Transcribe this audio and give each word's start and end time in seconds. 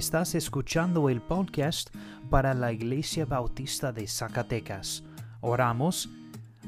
Estás 0.00 0.34
escuchando 0.34 1.10
el 1.10 1.20
podcast 1.20 1.94
para 2.30 2.54
la 2.54 2.72
Iglesia 2.72 3.26
Bautista 3.26 3.92
de 3.92 4.08
Zacatecas. 4.08 5.04
Oramos 5.42 6.08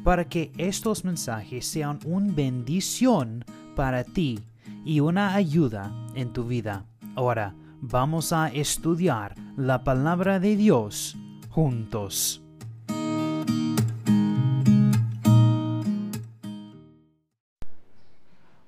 para 0.04 0.26
que 0.26 0.52
estos 0.58 1.02
mensajes 1.02 1.66
sean 1.66 1.98
una 2.04 2.30
bendición 2.30 3.42
para 3.74 4.04
ti 4.04 4.38
y 4.84 5.00
una 5.00 5.34
ayuda 5.34 5.90
en 6.14 6.34
tu 6.34 6.44
vida. 6.44 6.84
Ahora 7.16 7.54
vamos 7.80 8.34
a 8.34 8.48
estudiar 8.48 9.34
la 9.56 9.82
palabra 9.82 10.38
de 10.38 10.54
Dios 10.54 11.16
juntos. 11.48 12.42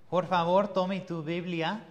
Por 0.08 0.26
favor, 0.26 0.68
tome 0.68 1.00
tu 1.00 1.22
Biblia 1.22 1.84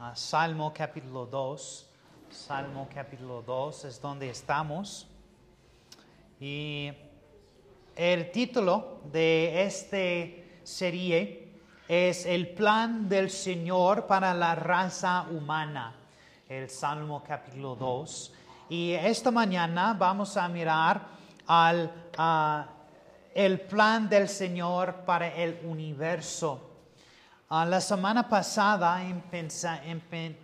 a 0.00 0.16
Salmo 0.16 0.72
capítulo 0.74 1.26
2. 1.26 1.92
Salmo 2.30 2.88
capítulo 2.92 3.42
2 3.42 3.84
es 3.84 4.00
donde 4.00 4.30
estamos. 4.30 5.06
Y 6.40 6.92
el 7.94 8.30
título 8.30 9.00
de 9.12 9.62
esta 9.62 9.96
serie 10.64 11.52
es 11.88 12.26
El 12.26 12.48
plan 12.48 13.08
del 13.08 13.30
Señor 13.30 14.06
para 14.06 14.34
la 14.34 14.54
raza 14.54 15.26
humana. 15.30 15.94
El 16.48 16.68
Salmo 16.68 17.22
capítulo 17.26 17.74
2. 17.76 18.32
Y 18.70 18.92
esta 18.92 19.30
mañana 19.30 19.94
vamos 19.98 20.36
a 20.36 20.48
mirar 20.48 21.06
al 21.46 21.92
el 23.34 23.60
plan 23.60 24.08
del 24.08 24.28
Señor 24.30 25.04
para 25.04 25.28
el 25.28 25.60
universo. 25.64 26.58
Ah, 27.50 27.66
la 27.66 27.82
semana 27.82 28.26
pasada 28.28 29.02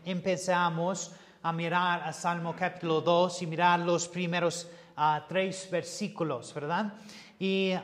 empezamos 0.04 1.12
a 1.44 1.52
mirar 1.52 2.02
a 2.04 2.12
Salmo 2.12 2.54
capítulo 2.56 3.00
2 3.00 3.42
y 3.42 3.46
mirar 3.48 3.80
los 3.80 4.06
primeros 4.06 4.68
ah, 4.96 5.24
tres 5.28 5.68
versículos, 5.70 6.54
¿verdad? 6.54 6.94
Y 7.40 7.74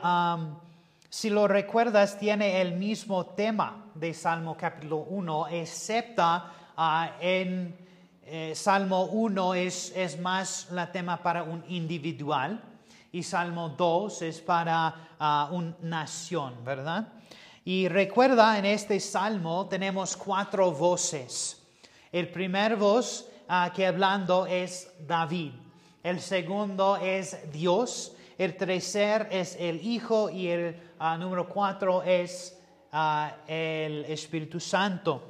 si 1.09 1.29
lo 1.29 1.47
recuerdas, 1.47 2.17
tiene 2.17 2.61
el 2.61 2.75
mismo 2.75 3.25
tema 3.25 3.85
de 3.95 4.13
Salmo 4.13 4.55
capítulo 4.55 4.99
1, 5.09 5.47
excepto 5.49 6.23
ah, 6.23 7.11
en 7.19 7.75
eh, 8.23 8.53
Salmo 8.55 9.05
1 9.05 9.53
es, 9.55 9.91
es 9.93 10.17
más 10.19 10.69
la 10.71 10.89
tema 10.89 11.21
para 11.21 11.43
un 11.43 11.61
individual 11.67 12.61
y 13.11 13.23
Salmo 13.23 13.69
2 13.69 14.21
es 14.21 14.39
para 14.39 15.49
una 15.51 15.75
nación, 15.81 16.63
¿verdad? 16.63 17.09
Y 17.65 17.89
recuerda, 17.89 18.57
en 18.57 18.65
este 18.65 19.01
salmo 19.01 19.67
tenemos 19.67 20.15
cuatro 20.15 20.71
voces. 20.71 21.61
El 22.11 22.29
primer 22.29 22.77
voz 22.77 23.28
uh, 23.49 23.73
que 23.73 23.85
hablando 23.87 24.45
es 24.45 24.91
David. 25.05 25.51
El 26.03 26.19
segundo 26.19 26.97
es 26.97 27.51
Dios. 27.51 28.15
El 28.37 28.55
tercer 28.55 29.27
es 29.31 29.57
el 29.59 29.85
Hijo. 29.85 30.29
Y 30.29 30.47
el 30.47 30.75
uh, 30.99 31.17
número 31.17 31.49
cuatro 31.49 32.03
es 32.03 32.57
uh, 32.93 33.27
el 33.47 34.05
Espíritu 34.05 34.59
Santo. 34.59 35.23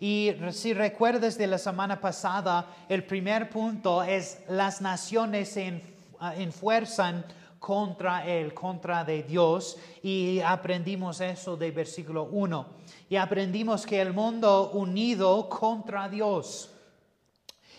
Y 0.00 0.32
si 0.52 0.74
recuerdas 0.74 1.36
de 1.36 1.46
la 1.46 1.58
semana 1.58 2.00
pasada, 2.00 2.66
el 2.88 3.04
primer 3.04 3.50
punto 3.50 4.02
es 4.02 4.38
las 4.48 4.80
naciones 4.80 5.50
se 5.50 5.82
enfuerzan 6.36 7.24
contra 7.58 8.24
Él, 8.24 8.54
contra 8.54 9.04
de 9.04 9.24
Dios. 9.24 9.76
Y 10.02 10.40
aprendimos 10.40 11.20
eso 11.20 11.56
de 11.56 11.72
versículo 11.72 12.28
1. 12.30 12.66
Y 13.10 13.16
aprendimos 13.16 13.84
que 13.84 14.00
el 14.00 14.12
mundo 14.12 14.70
unido 14.70 15.48
contra 15.48 16.08
Dios. 16.08 16.70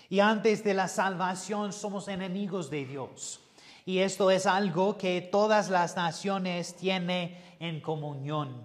Y 0.09 0.19
antes 0.19 0.63
de 0.63 0.73
la 0.73 0.87
salvación 0.87 1.71
somos 1.71 2.07
enemigos 2.07 2.69
de 2.69 2.85
Dios. 2.85 3.39
Y 3.85 3.99
esto 3.99 4.31
es 4.31 4.45
algo 4.45 4.97
que 4.97 5.21
todas 5.21 5.69
las 5.69 5.95
naciones 5.95 6.75
tienen 6.75 7.37
en 7.59 7.79
comunión. 7.79 8.63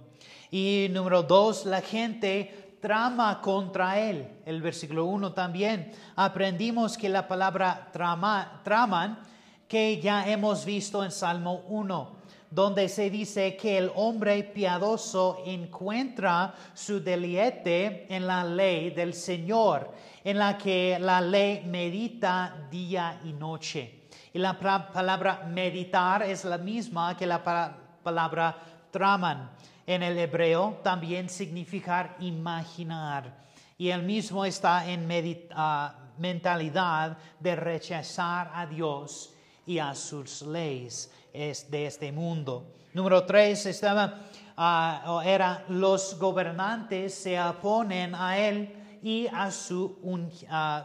Y 0.51 0.89
número 0.91 1.23
dos, 1.23 1.67
la 1.67 1.81
gente 1.81 2.79
trama 2.81 3.41
contra 3.41 3.99
él. 3.99 4.29
El 4.45 4.63
versículo 4.63 5.05
1 5.07 5.33
también. 5.33 5.93
Aprendimos 6.17 6.97
que 6.97 7.09
la 7.09 7.27
palabra 7.27 7.89
trama, 7.93 8.61
traman 8.63 9.19
que 9.67 10.01
ya 10.01 10.29
hemos 10.29 10.65
visto 10.65 11.03
en 11.03 11.11
Salmo 11.11 11.63
1, 11.69 12.17
donde 12.55 12.89
se 12.89 13.11
dice 13.11 13.57
que 13.57 13.77
el 13.77 13.91
hombre 13.97 14.45
piadoso 14.45 15.43
encuentra 15.45 16.55
su 16.73 17.03
deleite 17.03 18.07
en 18.15 18.29
la 18.29 18.45
ley 18.45 18.91
del 18.91 19.13
Señor, 19.13 19.93
en 20.23 20.39
la 20.39 20.57
que 20.57 20.97
la 21.01 21.21
ley 21.21 21.65
medita 21.67 22.69
día 22.71 23.21
y 23.25 23.33
noche. 23.33 24.05
Y 24.33 24.39
la 24.39 24.57
palabra 24.57 25.45
meditar 25.51 26.23
es 26.23 26.45
la 26.45 26.59
misma 26.59 27.17
que 27.17 27.27
la 27.27 27.43
palabra 27.43 28.57
traman. 28.93 29.51
En 29.85 30.05
el 30.05 30.17
hebreo 30.17 30.79
también 30.81 31.29
significa 31.29 32.15
imaginar. 32.21 33.37
Y 33.77 33.89
el 33.89 34.05
mismo 34.05 34.45
está 34.45 34.89
en 34.89 35.09
ah, 35.57 35.93
mentalidad 36.19 37.19
de 37.41 37.57
rechazar 37.57 38.53
a 38.55 38.65
Dios 38.65 39.35
y 39.67 39.81
a 39.81 39.93
sus 39.95 40.43
leyes 40.43 41.11
de 41.34 41.87
este 41.87 42.12
mundo. 42.12 42.65
Número 42.93 43.25
tres, 43.25 43.67
estaba, 43.67 44.21
uh, 44.56 45.21
era 45.21 45.65
los 45.69 46.17
gobernantes 46.17 47.12
se 47.12 47.41
oponen 47.41 48.15
a 48.15 48.39
él 48.39 48.72
y 49.03 49.27
a 49.27 49.50
su, 49.50 49.99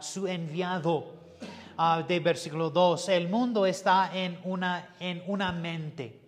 su 0.01 0.27
enviado. 0.27 1.19
Ah, 1.77 2.03
de 2.05 2.19
versículo 2.19 2.71
2, 2.71 3.09
el 3.09 3.29
mundo 3.29 3.65
está 3.67 4.09
en 4.11 4.39
una, 4.43 4.95
en 4.99 5.23
una 5.27 5.51
mente. 5.51 6.19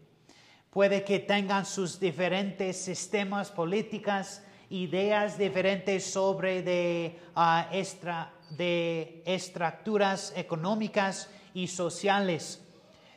Puede 0.69 1.03
que 1.03 1.17
tengan 1.17 1.65
sus 1.65 1.99
diferentes 1.99 2.77
sistemas 2.77 3.49
políticas, 3.49 4.43
ideas 4.69 5.35
diferentes 5.35 6.05
sobre 6.05 6.61
de, 6.61 7.19
uh, 7.35 8.55
de 8.55 9.23
estructuras 9.25 10.31
económicas 10.35 11.27
y 11.55 11.65
sociales, 11.67 12.61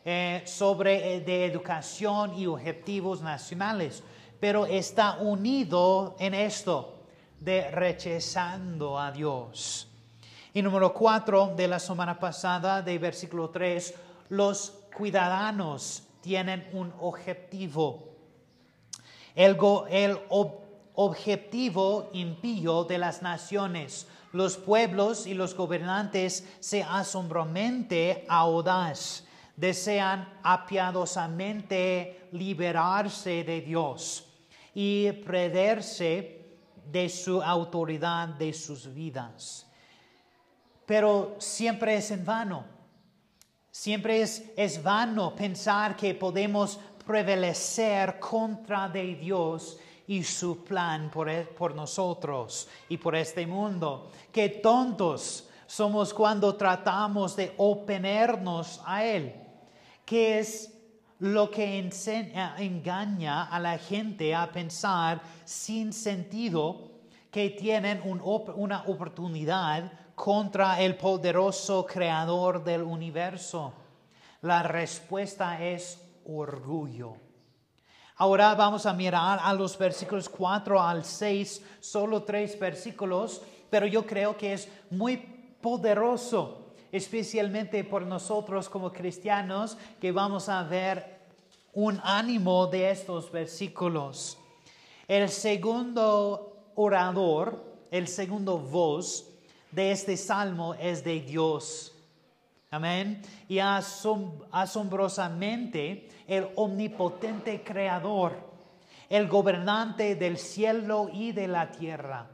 eh, 0.04 0.42
sobre 0.44 1.15
eh, 1.15 1.20
de 1.20 1.47
educación 1.47 2.34
y 2.38 2.47
objetivos 2.47 3.22
nacionales, 3.22 4.03
pero 4.38 4.66
está 4.66 5.16
unido 5.19 6.16
en 6.19 6.34
esto 6.34 6.94
de 7.41 7.70
rechazando 7.70 8.98
a 8.98 9.10
Dios. 9.10 9.88
Y 10.53 10.62
número 10.62 10.93
cuatro 10.93 11.53
de 11.56 11.69
la 11.69 11.78
semana 11.78 12.19
pasada, 12.19 12.82
de 12.82 12.98
versículo 12.98 13.50
3, 13.50 13.94
los 14.28 14.75
ciudadanos 14.97 16.03
tienen 16.20 16.69
un 16.72 16.93
objetivo. 17.00 18.10
El, 19.34 19.59
el 19.91 20.19
objetivo 20.94 22.10
impío 22.12 22.84
de 22.84 22.98
las 22.98 23.22
naciones 23.22 24.06
los 24.34 24.56
pueblos 24.56 25.28
y 25.28 25.34
los 25.34 25.54
gobernantes 25.54 26.44
se 26.59 26.82
asombrosamente 26.82 28.26
audaz, 28.28 29.24
desean 29.56 30.41
apiadosamente 30.42 32.28
liberarse 32.32 33.44
de 33.44 33.60
Dios 33.60 34.26
y 34.75 35.12
perderse 35.12 36.44
de 36.91 37.09
su 37.09 37.42
autoridad 37.42 38.28
de 38.28 38.53
sus 38.53 38.93
vidas. 38.93 39.66
Pero 40.87 41.37
siempre 41.38 41.97
es 41.97 42.10
en 42.10 42.25
vano. 42.25 42.64
Siempre 43.70 44.22
es, 44.22 44.53
es 44.56 44.82
vano 44.82 45.34
pensar 45.34 45.97
que 45.97 46.14
podemos 46.14 46.78
prevalecer 47.06 48.19
contra 48.19 48.88
Dios 48.88 49.78
y 50.06 50.22
su 50.22 50.62
plan 50.64 51.10
por, 51.10 51.28
e, 51.28 51.44
por 51.44 51.75
nosotros 51.75 52.69
y 52.88 52.99
por 52.99 53.17
este 53.17 53.46
mundo. 53.46 54.11
Qué 54.31 54.49
tontos 54.49 55.49
somos 55.67 56.12
cuando 56.12 56.55
tratamos 56.55 57.34
de 57.37 57.55
oponernos 57.56 58.81
a 58.84 59.05
Él. 59.05 59.44
¿Qué 60.05 60.39
es 60.39 60.71
lo 61.19 61.51
que 61.51 61.79
engaña 61.79 63.45
a 63.45 63.59
la 63.59 63.79
gente 63.79 64.35
a 64.35 64.51
pensar 64.53 65.23
sin 65.45 65.93
sentido 65.93 66.91
que 67.31 67.51
tienen 67.51 68.03
una 68.05 68.83
oportunidad 68.83 69.91
contra 70.15 70.81
el 70.81 70.97
poderoso 70.97 71.87
creador 71.87 72.62
del 72.62 72.83
universo? 72.83 73.73
La 74.43 74.62
respuesta 74.62 75.62
es 75.65 75.99
orgullo. 76.27 77.17
Ahora 78.17 78.55
vamos 78.55 78.85
a 78.85 78.93
mirar 78.93 79.41
a 79.43 79.55
los 79.55 79.77
versículos 79.79 80.29
4 80.29 80.81
al 80.81 81.05
6, 81.05 81.62
solo 81.81 82.23
tres 82.23 82.59
versículos, 82.59 83.43
pero 83.71 83.87
yo 83.87 84.06
creo 84.06 84.37
que 84.37 84.53
es 84.53 84.69
muy 84.91 85.17
poderoso, 85.17 86.63
especialmente 86.94 87.82
por 87.82 88.06
nosotros 88.06 88.69
como 88.69 88.93
cristianos, 88.93 89.76
que 90.00 90.12
vamos 90.12 90.49
a 90.49 90.62
ver 90.62 91.19
un 91.73 92.00
ánimo 92.05 92.69
de 92.69 92.88
estos 92.88 93.32
versículos. 93.32 94.38
El 95.08 95.29
segundo 95.29 96.70
orador, 96.76 97.64
el 97.91 98.06
segundo 98.06 98.61
voz 98.61 99.29
de 99.73 99.91
este 99.91 100.17
salmo 100.17 100.75
es 100.75 101.02
de 101.02 101.20
Dios. 101.20 101.93
Amén. 102.70 103.20
Y 103.49 103.58
asombrosamente 103.58 106.08
el 106.29 106.46
omnipotente 106.55 107.64
creador, 107.64 108.37
el 109.08 109.26
gobernante 109.26 110.14
del 110.14 110.38
cielo 110.38 111.11
y 111.12 111.32
de 111.32 111.49
la 111.49 111.73
tierra, 111.73 112.29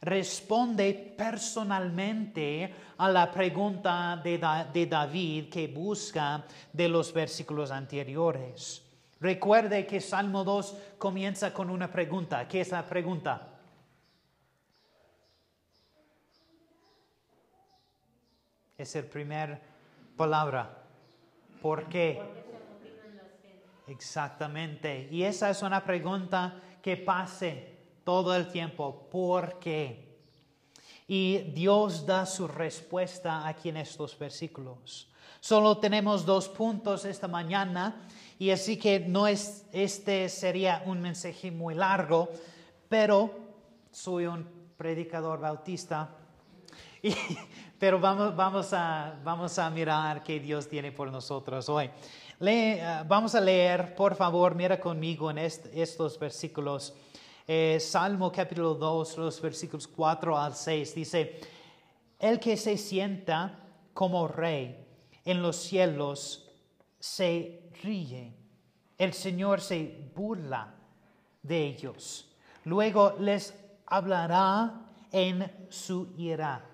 responde 0.00 1.14
personalmente 1.16 2.74
a 2.98 3.08
la 3.08 3.30
pregunta 3.30 4.20
de, 4.22 4.38
David 4.86 5.48
que 5.48 5.68
busca 5.68 6.44
de 6.72 6.88
los 6.88 7.12
versículos 7.12 7.70
anteriores. 7.70 8.82
Recuerde 9.20 9.86
que 9.86 10.00
Salmo 10.00 10.44
2 10.44 10.76
comienza 10.98 11.52
con 11.52 11.70
una 11.70 11.90
pregunta. 11.90 12.46
¿Qué 12.46 12.60
es 12.60 12.70
la 12.70 12.84
pregunta? 12.84 13.48
Es 18.76 18.94
el 18.96 19.06
primer 19.06 19.60
palabra. 20.16 20.82
¿Por 21.62 21.88
qué? 21.88 22.20
Exactamente. 23.86 25.08
Y 25.10 25.22
esa 25.22 25.50
es 25.50 25.62
una 25.62 25.84
pregunta 25.84 26.60
que 26.82 26.96
pase 26.96 27.73
todo 28.04 28.34
el 28.34 28.50
tiempo. 28.50 29.08
¿Por 29.10 29.58
qué? 29.58 30.04
Y 31.06 31.38
Dios 31.54 32.06
da 32.06 32.24
su 32.26 32.46
respuesta 32.46 33.46
aquí 33.46 33.68
en 33.68 33.78
estos 33.78 34.18
versículos. 34.18 35.10
Solo 35.40 35.76
tenemos 35.76 36.24
dos 36.24 36.48
puntos 36.48 37.04
esta 37.04 37.28
mañana 37.28 38.06
y 38.38 38.50
así 38.50 38.78
que 38.78 39.00
no 39.00 39.26
es, 39.26 39.66
este 39.72 40.28
sería 40.28 40.82
un 40.86 41.00
mensaje 41.02 41.50
muy 41.50 41.74
largo, 41.74 42.30
pero 42.88 43.30
soy 43.90 44.26
un 44.26 44.48
predicador 44.76 45.40
bautista. 45.40 46.16
pero 47.78 48.00
vamos, 48.00 48.34
vamos, 48.34 48.72
a, 48.72 49.20
vamos 49.22 49.58
a 49.58 49.68
mirar 49.68 50.22
qué 50.22 50.40
Dios 50.40 50.66
tiene 50.66 50.92
por 50.92 51.12
nosotros 51.12 51.68
hoy. 51.68 51.90
Eh, 52.40 52.82
vamos 53.06 53.34
a 53.34 53.40
leer, 53.40 53.94
por 53.94 54.14
favor, 54.14 54.54
mira 54.54 54.80
conmigo 54.80 55.30
en 55.30 55.38
estos 55.38 56.18
versículos. 56.18 56.94
Eh, 57.46 57.78
Salmo 57.78 58.32
capítulo 58.32 58.74
2, 58.74 59.18
los 59.18 59.38
versículos 59.42 59.86
4 59.86 60.38
al 60.38 60.54
6. 60.54 60.94
Dice, 60.94 61.40
el 62.18 62.40
que 62.40 62.56
se 62.56 62.78
sienta 62.78 63.60
como 63.92 64.26
rey 64.26 64.82
en 65.26 65.42
los 65.42 65.56
cielos 65.56 66.50
se 66.98 67.70
ríe. 67.82 68.34
El 68.96 69.12
Señor 69.12 69.60
se 69.60 70.10
burla 70.14 70.74
de 71.42 71.66
ellos. 71.66 72.34
Luego 72.64 73.14
les 73.18 73.54
hablará 73.84 74.86
en 75.12 75.66
su 75.68 76.14
ira 76.16 76.64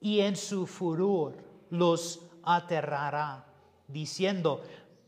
y 0.00 0.18
en 0.18 0.34
su 0.34 0.66
furor 0.66 1.36
los 1.70 2.20
aterrará, 2.42 3.46
diciendo, 3.86 4.62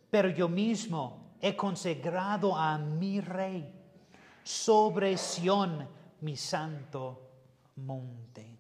pero 0.09 0.29
yo 0.29 0.49
mismo 0.49 1.26
he 1.41 1.55
consagrado 1.57 2.57
a 2.57 2.79
mi 2.79 3.21
rey 3.21 3.73
sobre 4.43 5.17
Sión, 5.17 5.89
mi 6.21 6.37
santo 6.37 7.21
monte. 7.77 8.59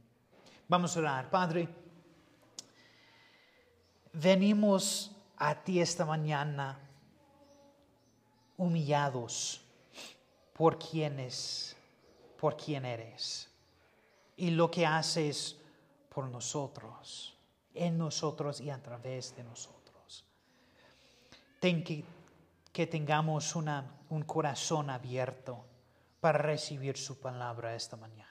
Vamos 0.68 0.96
a 0.96 1.00
orar, 1.00 1.30
Padre. 1.30 1.68
Venimos 4.12 5.12
a 5.36 5.54
ti 5.62 5.80
esta 5.80 6.04
mañana 6.04 6.78
humillados 8.56 9.60
por 10.52 10.78
quienes, 10.78 11.76
por 12.40 12.56
quien 12.56 12.84
eres 12.84 13.50
y 14.36 14.50
lo 14.50 14.70
que 14.70 14.86
haces 14.86 15.56
por 16.08 16.28
nosotros, 16.28 17.36
en 17.74 17.98
nosotros 17.98 18.60
y 18.60 18.70
a 18.70 18.82
través 18.82 19.36
de 19.36 19.44
nosotros. 19.44 20.24
Ten 21.60 21.82
que, 22.76 22.86
tengamos 22.86 23.56
una, 23.56 23.90
un 24.10 24.24
corazón 24.24 24.90
abierto 24.90 25.64
para 26.20 26.36
recibir 26.36 26.98
su 26.98 27.18
palabra 27.18 27.74
esta 27.74 27.96
mañana. 27.96 28.26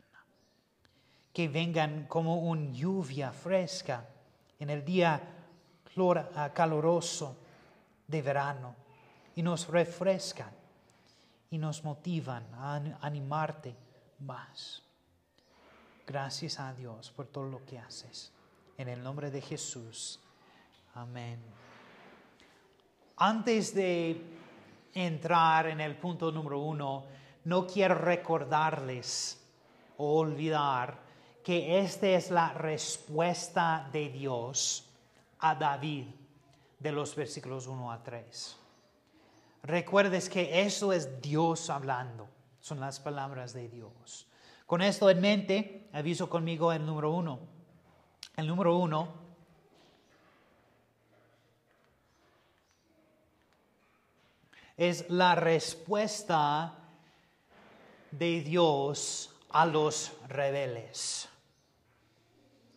Que 1.33 1.47
vengan 1.47 2.05
como 2.05 2.37
una 2.37 2.71
lluvia 2.71 3.31
fresca 3.31 4.07
en 4.59 4.69
el 4.69 4.85
día 4.85 5.19
caloroso 6.53 7.37
de 8.05 8.21
verano 8.21 8.75
y 9.35 9.41
nos 9.41 9.67
refrescan 9.67 10.51
y 11.49 11.57
nos 11.57 11.83
motivan 11.83 12.45
a 12.53 12.75
animarte 13.01 13.75
más. 14.19 14.83
Gracias 16.05 16.59
a 16.59 16.71
Dios 16.75 17.09
por 17.09 17.25
todo 17.25 17.45
lo 17.45 17.65
que 17.65 17.79
haces. 17.79 18.31
En 18.77 18.89
el 18.89 19.01
nombre 19.01 19.31
de 19.31 19.41
Jesús. 19.41 20.19
Amén. 20.93 21.64
Antes 23.17 23.73
de 23.73 24.21
entrar 24.93 25.67
en 25.67 25.79
el 25.79 25.95
punto 25.95 26.31
número 26.31 26.59
uno, 26.59 27.05
no 27.45 27.65
quiero 27.65 27.95
recordarles 27.95 29.41
o 29.97 30.17
olvidar 30.17 30.99
que 31.43 31.79
esta 31.79 32.07
es 32.07 32.29
la 32.29 32.51
respuesta 32.53 33.87
de 33.93 34.09
Dios 34.09 34.89
a 35.39 35.55
David 35.55 36.07
de 36.79 36.91
los 36.91 37.15
versículos 37.15 37.67
1 37.67 37.91
a 37.91 38.03
3. 38.03 38.57
Recuerdes 39.63 40.29
que 40.29 40.61
eso 40.61 40.91
es 40.91 41.21
Dios 41.21 41.69
hablando, 41.69 42.27
son 42.59 42.79
las 42.79 42.99
palabras 42.99 43.53
de 43.53 43.69
Dios. 43.69 44.27
Con 44.65 44.81
esto 44.81 45.09
en 45.09 45.21
mente, 45.21 45.87
aviso 45.93 46.29
conmigo 46.29 46.73
el 46.73 46.85
número 46.85 47.11
uno. 47.11 47.39
El 48.35 48.47
número 48.47 48.77
uno 48.77 49.24
es 54.77 55.09
la 55.09 55.35
respuesta 55.35 56.73
de 58.11 58.41
Dios 58.41 59.33
a 59.49 59.65
los 59.65 60.11
rebeldes 60.27 61.29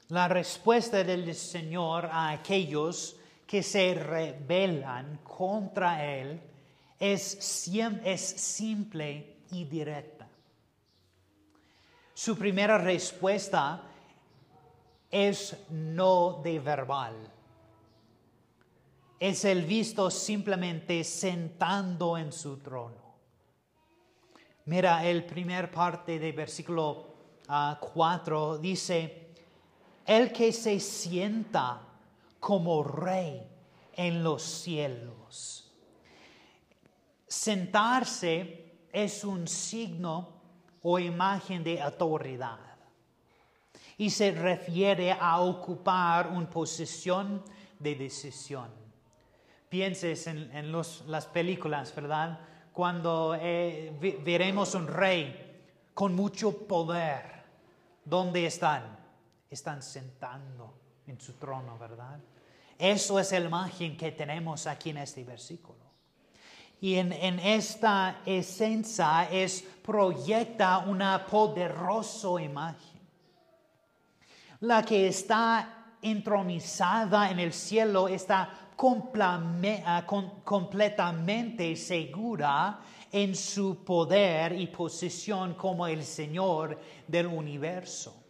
la 0.08 0.26
respuesta 0.26 1.04
del 1.04 1.34
Señor 1.34 2.06
a 2.06 2.30
aquellos 2.30 3.16
que 3.46 3.62
se 3.62 3.94
rebelan 3.94 5.18
contra 5.22 6.04
Él 6.04 6.40
es, 6.98 7.68
es 8.04 8.20
simple 8.20 9.36
y 9.50 9.64
directa. 9.64 10.26
Su 12.14 12.36
primera 12.36 12.78
respuesta 12.78 13.82
es 15.10 15.56
no 15.70 16.40
de 16.42 16.58
verbal. 16.58 17.14
Es 19.18 19.44
el 19.44 19.64
visto 19.64 20.10
simplemente 20.10 21.02
sentando 21.02 22.16
en 22.16 22.32
su 22.32 22.58
trono. 22.58 23.08
Mira, 24.66 25.04
el 25.04 25.24
primer 25.24 25.70
parte 25.70 26.18
del 26.18 26.34
versículo 26.34 27.06
4 27.80 28.52
ah, 28.52 28.58
dice, 28.58 29.30
el 30.04 30.30
que 30.32 30.52
se 30.52 30.78
sienta 30.78 31.80
como 32.38 32.82
rey 32.82 33.42
en 33.94 34.22
los 34.22 34.42
cielos. 34.42 35.72
Sentarse 37.26 38.86
es 38.92 39.24
un 39.24 39.48
signo 39.48 40.28
o 40.82 40.98
imagen 40.98 41.64
de 41.64 41.80
autoridad 41.80 42.58
y 43.96 44.10
se 44.10 44.30
refiere 44.30 45.12
a 45.12 45.40
ocupar 45.40 46.28
una 46.28 46.48
posición 46.48 47.42
de 47.78 47.94
decisión. 47.96 48.87
Pienses 49.68 50.26
en, 50.26 50.72
las 50.72 51.26
películas, 51.26 51.94
¿verdad? 51.94 52.40
Cuando 52.72 53.36
eh, 53.40 54.20
veremos 54.24 54.74
un 54.74 54.86
rey 54.86 55.60
con 55.94 56.14
mucho 56.14 56.66
poder, 56.66 57.44
¿dónde 58.04 58.46
están? 58.46 58.98
están 59.50 59.82
sentando 59.82 60.74
en 61.06 61.20
su 61.20 61.34
trono, 61.34 61.78
¿verdad? 61.78 62.18
Eso 62.78 63.18
es 63.18 63.32
la 63.32 63.38
imagen 63.40 63.96
que 63.96 64.12
tenemos 64.12 64.66
aquí 64.66 64.90
en 64.90 64.98
este 64.98 65.24
versículo. 65.24 65.78
Y 66.80 66.94
en, 66.96 67.12
esta 67.12 68.20
esencia 68.24 69.28
es 69.30 69.62
proyecta 69.62 70.78
una 70.78 71.26
poderosa 71.26 72.40
imagen. 72.40 73.00
La 74.60 74.84
que 74.84 75.08
está 75.08 75.96
entronizada 76.02 77.30
en 77.30 77.40
el 77.40 77.52
cielo 77.52 78.06
está 78.06 78.67
completamente 80.44 81.76
segura 81.76 82.80
en 83.10 83.34
su 83.34 83.84
poder 83.84 84.58
y 84.58 84.68
posición 84.68 85.54
como 85.54 85.86
el 85.86 86.04
Señor 86.04 86.78
del 87.06 87.26
universo 87.26 88.28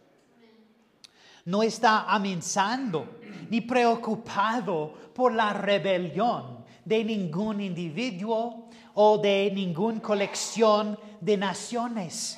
no 1.49 1.63
está 1.63 2.03
amenazando 2.03 3.19
ni 3.49 3.61
preocupado 3.61 4.93
por 5.15 5.33
la 5.33 5.51
rebelión 5.51 6.63
de 6.85 7.03
ningún 7.03 7.59
individuo 7.59 8.69
o 8.93 9.17
de 9.17 9.51
ninguna 9.53 9.99
colección 9.99 10.97
de 11.19 11.37
naciones 11.37 12.37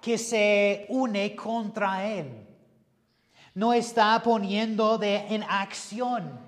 que 0.00 0.18
se 0.18 0.86
une 0.88 1.36
contra 1.36 2.04
Él. 2.04 2.44
No 3.54 3.72
está 3.72 4.20
poniendo 4.20 4.98
de, 4.98 5.16
en 5.32 5.44
acción 5.44 6.40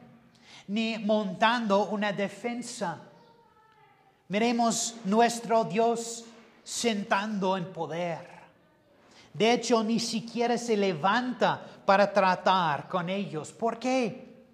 ni 0.69 0.99
montando 0.99 1.87
una 1.87 2.13
defensa. 2.13 2.99
Miremos 4.29 4.97
nuestro 5.05 5.65
Dios 5.65 6.25
sentando 6.65 7.57
en 7.57 7.73
poder. 7.73 8.37
De 9.33 9.53
hecho, 9.53 9.85
ni 9.85 10.01
siquiera 10.01 10.57
se 10.59 10.77
levanta 10.77 11.61
para 11.85 12.13
tratar 12.13 12.89
con 12.89 13.09
ellos. 13.09 13.53
¿Por 13.53 13.79
qué? 13.79 14.45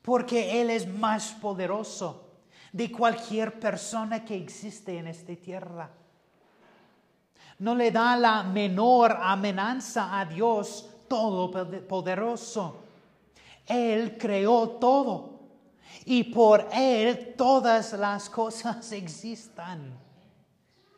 Porque 0.00 0.60
Él 0.60 0.70
es 0.70 0.86
más 0.86 1.32
poderoso 1.32 2.26
de 2.72 2.90
cualquier 2.90 3.58
persona 3.58 4.24
que 4.24 4.36
existe 4.36 4.96
en 4.98 5.08
esta 5.08 5.34
tierra. 5.34 5.90
No 7.58 7.74
le 7.74 7.90
da 7.90 8.16
la 8.16 8.42
menor 8.42 9.18
amenaza 9.20 10.18
a 10.18 10.24
Dios 10.24 10.88
Todopoderoso. 11.08 12.85
Él 13.66 14.16
creó 14.18 14.70
todo 14.70 15.36
y 16.04 16.24
por 16.24 16.68
Él 16.72 17.34
todas 17.36 17.92
las 17.94 18.30
cosas 18.30 18.92
existan. 18.92 19.98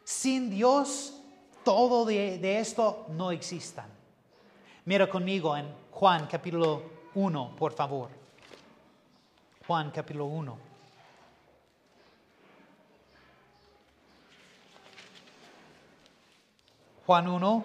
Sin 0.05 0.51
Dios, 0.51 1.21
todo 1.65 2.05
de, 2.05 2.61
esto 2.61 3.07
no 3.11 3.31
existan. 3.31 3.87
Mira 4.85 5.09
conmigo 5.09 5.57
en 5.57 5.67
Juan 5.91 6.27
capítulo 6.27 6.83
1, 7.15 7.57
por 7.57 7.73
favor. 7.73 8.11
Juan 9.67 9.91
capítulo 9.91 10.27
1. 10.27 10.59
Juan 17.05 17.29
1, 17.29 17.65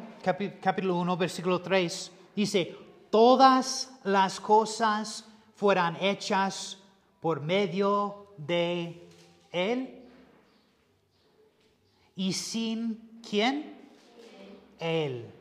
capítulo 0.61 0.95
1, 0.99 1.17
versículo 1.17 1.61
3, 1.61 2.11
dice, 2.33 2.77
todas 3.13 3.91
las 4.05 4.39
cosas 4.39 5.23
fueran 5.55 5.95
hechas 6.01 6.79
por 7.21 7.41
medio 7.41 8.25
de 8.37 9.07
Él. 9.51 10.01
Y 12.15 12.33
sin 12.33 13.21
quién? 13.29 13.87
Él. 14.79 15.31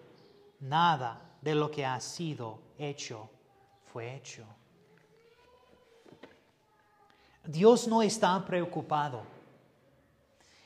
Nada 0.61 1.19
de 1.41 1.55
lo 1.55 1.71
que 1.71 1.87
ha 1.87 1.99
sido 1.99 2.59
hecho 2.77 3.31
fue 3.91 4.17
hecho. 4.17 4.45
Dios 7.43 7.89
no 7.89 8.03
está 8.03 8.45
preocupado. 8.45 9.23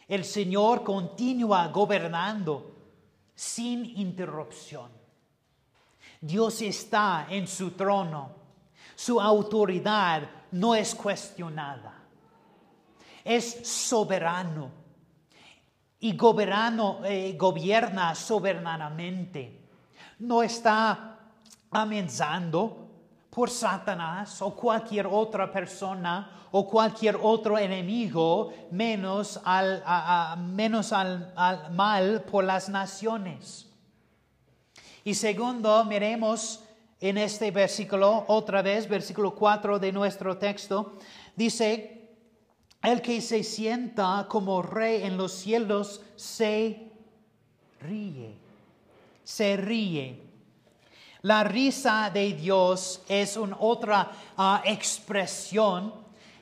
El 0.08 0.24
Señor 0.24 0.82
continúa 0.82 1.68
gobernando 1.68 2.74
sin 3.36 3.84
interrupción. 3.96 5.05
Dios 6.20 6.62
está 6.62 7.26
en 7.28 7.46
su 7.46 7.72
trono. 7.72 8.30
Su 8.94 9.20
autoridad 9.20 10.22
no 10.52 10.74
es 10.74 10.94
cuestionada. 10.94 11.94
Es 13.24 13.66
soberano 13.66 14.70
y 16.00 16.16
eh, 17.04 17.36
gobierna 17.36 18.14
soberanamente. 18.14 19.68
No 20.20 20.42
está 20.42 21.18
amenazando 21.70 22.86
por 23.30 23.50
Satanás 23.50 24.40
o 24.40 24.54
cualquier 24.54 25.06
otra 25.06 25.50
persona 25.50 26.48
o 26.52 26.66
cualquier 26.66 27.18
otro 27.20 27.58
enemigo, 27.58 28.52
menos 28.70 29.38
al, 29.44 29.82
menos 30.38 30.92
al, 30.92 31.34
mal 31.72 32.22
por 32.22 32.44
las 32.44 32.68
naciones. 32.68 33.65
Y 35.06 35.14
segundo, 35.14 35.84
miremos 35.84 36.64
en 37.00 37.16
este 37.16 37.52
versículo, 37.52 38.24
otra 38.26 38.60
vez, 38.60 38.88
versículo 38.88 39.36
4 39.36 39.78
de 39.78 39.92
nuestro 39.92 40.36
texto, 40.36 40.94
dice, 41.36 42.10
el 42.82 43.00
que 43.00 43.20
se 43.20 43.44
sienta 43.44 44.26
como 44.28 44.62
rey 44.62 45.04
en 45.04 45.16
los 45.16 45.30
cielos 45.30 46.02
se 46.16 46.90
ríe, 47.82 48.34
se 49.22 49.56
ríe. 49.56 50.20
La 51.22 51.44
risa 51.44 52.10
de 52.12 52.32
Dios 52.32 53.00
es 53.08 53.36
una 53.36 53.58
otra 53.60 54.10
ah, 54.36 54.60
expresión 54.64 55.94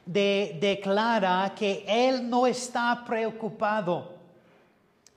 de 0.07 0.57
declara 0.59 1.53
que 1.55 1.85
Él 1.87 2.31
no 2.31 2.47
está 2.47 3.05
preocupado 3.07 4.15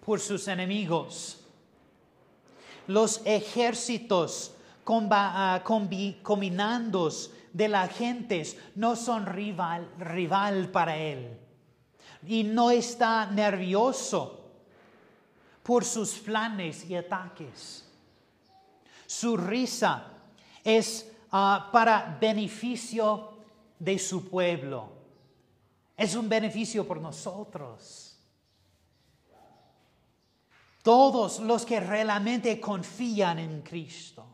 por 0.06 0.20
sus 0.20 0.50
enemigos. 0.50 1.37
Los 2.88 3.22
ejércitos 3.25 4.53
ah, 4.86 5.62
combinando 5.63 7.10
de 7.53 7.67
la 7.67 7.88
gente 7.88 8.44
no 8.75 8.96
son 8.96 9.25
rival, 9.25 9.89
rival 10.00 10.70
para 10.70 10.98
Él. 10.98 11.38
Y 12.25 12.44
no 12.44 12.72
está 12.72 13.25
nervioso 13.27 14.51
por 15.63 15.84
sus 15.84 16.13
planes 16.13 16.89
y 16.89 16.96
ataques. 16.96 17.86
Su 19.06 19.38
risa 19.38 20.06
es 20.63 21.12
ah, 21.32 21.70
para 21.72 22.17
beneficio 22.20 23.38
de 23.79 24.00
su 24.00 24.29
pueblo. 24.29 24.89
Es 25.96 26.15
un 26.15 26.29
beneficio 26.29 26.88
por 26.88 27.01
nosotros. 27.01 28.07
Todos 30.88 31.39
los 31.41 31.65
que 31.65 31.82
realmente 31.82 32.62
confían 32.62 33.39
en 33.39 33.62
Cristo 33.62 34.25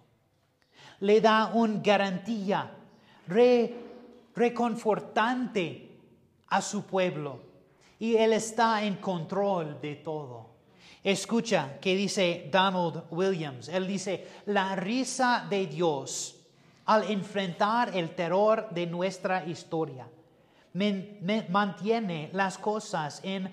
le 1.00 1.20
da 1.20 1.48
una 1.52 1.82
garantía 1.82 2.72
reconfortante 4.36 5.98
a 6.50 6.62
su 6.62 6.86
pueblo 6.86 7.40
y 7.98 8.16
Él 8.18 8.34
está 8.34 8.84
en 8.84 8.98
control 8.98 9.82
de 9.82 9.96
todo. 9.96 10.52
Escucha 11.04 11.80
que 11.82 11.96
dice 11.96 12.48
Donald 12.52 13.06
Williams. 13.10 13.68
Él 13.68 13.88
dice, 13.88 14.28
la 14.46 14.76
risa 14.76 15.48
de 15.50 15.66
Dios 15.66 16.36
al 16.86 17.10
enfrentar 17.10 17.98
el 17.98 18.14
terror 18.14 18.70
de 18.70 18.86
nuestra 18.86 19.44
historia 19.44 20.08
mantiene 21.50 22.30
las 22.32 22.60
cosas 22.60 23.22
en 23.24 23.52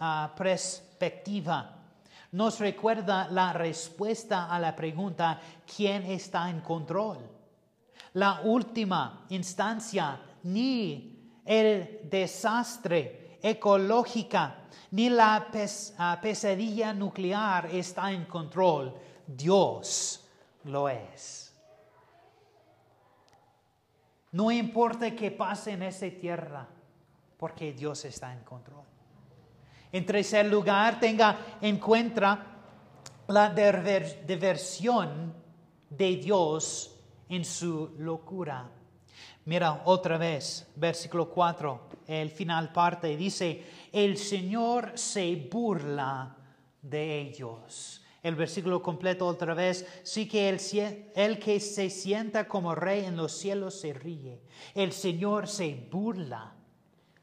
ah, 0.00 0.32
perspectiva. 0.34 1.73
Nos 2.34 2.58
recuerda 2.58 3.28
la 3.30 3.52
respuesta 3.52 4.50
a 4.50 4.58
la 4.58 4.74
pregunta, 4.74 5.40
¿quién 5.64 6.02
está 6.02 6.50
en 6.50 6.62
control? 6.62 7.18
La 8.14 8.40
última 8.42 9.24
instancia, 9.28 10.20
ni 10.42 11.40
el 11.44 12.00
desastre 12.10 13.38
ecológica 13.40 14.64
ni 14.90 15.10
la 15.10 15.48
ah, 15.98 16.18
pesadilla 16.20 16.92
nuclear 16.92 17.66
está 17.66 18.10
en 18.10 18.24
control. 18.24 18.92
Dios 19.24 20.28
lo 20.64 20.88
es. 20.88 21.54
No 24.32 24.50
importa 24.50 25.14
qué 25.14 25.30
pase 25.30 25.70
en 25.70 25.84
esa 25.84 26.10
tierra, 26.10 26.66
porque 27.38 27.72
Dios 27.72 28.04
está 28.04 28.32
en 28.32 28.42
control. 28.42 28.93
En 29.94 30.04
tercer 30.04 30.46
lugar, 30.46 30.98
tenga 30.98 31.56
en 31.60 31.78
cuenta 31.78 32.44
la 33.28 33.50
diversión 34.26 35.32
de 35.88 36.16
Dios 36.16 36.98
en 37.28 37.44
su 37.44 37.94
locura. 37.98 38.68
Mira 39.44 39.82
otra 39.84 40.18
vez, 40.18 40.66
versículo 40.74 41.30
4, 41.30 41.88
el 42.08 42.28
final 42.30 42.72
parte, 42.72 43.16
dice, 43.16 43.62
el 43.92 44.18
Señor 44.18 44.98
se 44.98 45.48
burla 45.48 46.38
de 46.82 47.20
ellos. 47.20 48.04
El 48.20 48.34
versículo 48.34 48.82
completo 48.82 49.24
otra 49.28 49.54
vez, 49.54 49.86
sí 50.02 50.26
que 50.26 50.48
el, 50.48 50.58
el 51.14 51.38
que 51.38 51.60
se 51.60 51.88
sienta 51.88 52.48
como 52.48 52.74
rey 52.74 53.04
en 53.04 53.16
los 53.16 53.30
cielos 53.30 53.78
se 53.78 53.92
ríe. 53.92 54.42
El 54.74 54.90
Señor 54.90 55.46
se 55.46 55.86
burla 55.88 56.52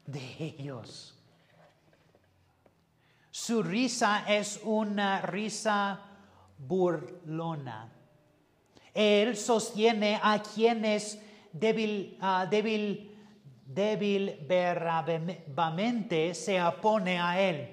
de 0.06 0.22
ellos. 0.38 1.18
Su 3.34 3.62
risa 3.62 4.24
es 4.28 4.60
una 4.62 5.22
risa 5.22 5.98
burlona. 6.58 7.90
Él 8.92 9.38
sostiene 9.38 10.20
a 10.22 10.42
quienes 10.42 11.18
débil, 11.50 12.18
uh, 12.20 12.46
débil, 12.46 13.10
débil 13.64 14.36
se 16.34 16.62
opone 16.62 17.18
a 17.18 17.40
él. 17.40 17.70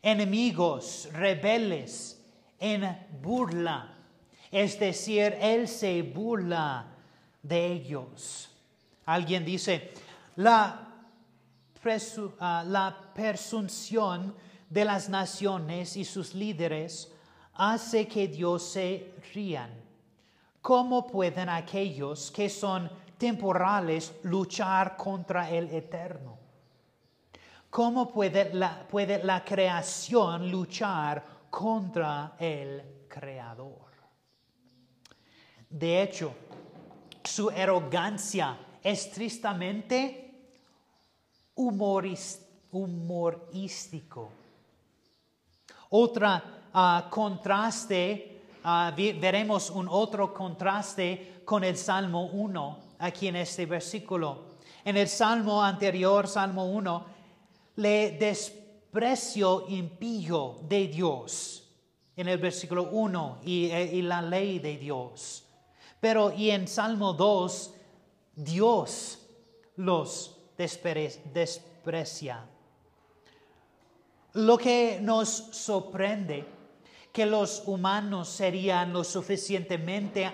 Enemigos, 0.00 1.10
rebeldes, 1.12 2.18
en 2.58 3.06
burla. 3.20 3.92
Es 4.50 4.80
decir, 4.80 5.36
él 5.42 5.68
se 5.68 6.00
burla 6.00 6.86
de 7.42 7.66
ellos. 7.66 8.48
Alguien 9.04 9.44
dice, 9.44 9.92
la, 10.36 10.88
uh, 11.84 12.38
la 12.40 13.12
presunción 13.14 14.45
de 14.68 14.84
las 14.84 15.08
naciones 15.08 15.96
y 15.96 16.04
sus 16.04 16.34
líderes 16.34 17.12
hace 17.54 18.06
que 18.06 18.28
Dios 18.28 18.62
se 18.62 19.14
rían. 19.32 19.70
¿Cómo 20.60 21.06
pueden 21.06 21.48
aquellos 21.48 22.30
que 22.30 22.48
son 22.48 22.90
temporales 23.16 24.12
luchar 24.24 24.96
contra 24.96 25.50
el 25.50 25.70
eterno? 25.70 26.38
¿Cómo 27.70 28.12
puede 28.12 28.52
la, 28.54 28.86
puede 28.88 29.22
la 29.22 29.44
creación 29.44 30.50
luchar 30.50 31.24
contra 31.50 32.34
el 32.38 33.06
creador? 33.08 33.86
De 35.68 36.02
hecho, 36.02 36.34
su 37.22 37.50
arrogancia 37.50 38.56
es 38.82 39.10
tristemente 39.10 40.48
humorístico. 41.54 44.30
Otra 45.90 46.68
ah, 46.72 47.08
contraste, 47.10 48.42
ah, 48.64 48.92
veremos 48.96 49.70
un 49.70 49.88
otro 49.88 50.32
contraste 50.32 51.42
con 51.44 51.64
el 51.64 51.76
Salmo 51.76 52.26
1 52.26 52.78
aquí 52.98 53.28
en 53.28 53.36
este 53.36 53.66
versículo. 53.66 54.56
En 54.84 54.96
el 54.96 55.08
Salmo 55.08 55.62
anterior, 55.62 56.28
Salmo 56.28 56.66
1, 56.66 57.04
le 57.76 58.12
desprecio 58.12 59.66
impío 59.68 60.60
de 60.62 60.86
Dios 60.88 61.68
en 62.16 62.28
el 62.28 62.38
versículo 62.38 62.88
1 62.90 63.40
y, 63.44 63.66
eh, 63.66 63.90
y 63.94 64.02
la 64.02 64.22
ley 64.22 64.58
de 64.58 64.76
Dios. 64.78 65.44
Pero 66.00 66.32
y 66.32 66.50
en 66.50 66.66
Salmo 66.68 67.12
2, 67.12 67.74
Dios 68.36 69.18
los 69.76 70.36
desprecia. 70.56 72.44
Lo 74.36 74.58
que 74.58 74.98
nos 75.00 75.28
sorprende 75.28 76.44
que 77.10 77.24
los 77.24 77.62
humanos 77.64 78.28
serían 78.28 78.92
lo 78.92 79.02
suficientemente 79.02 80.30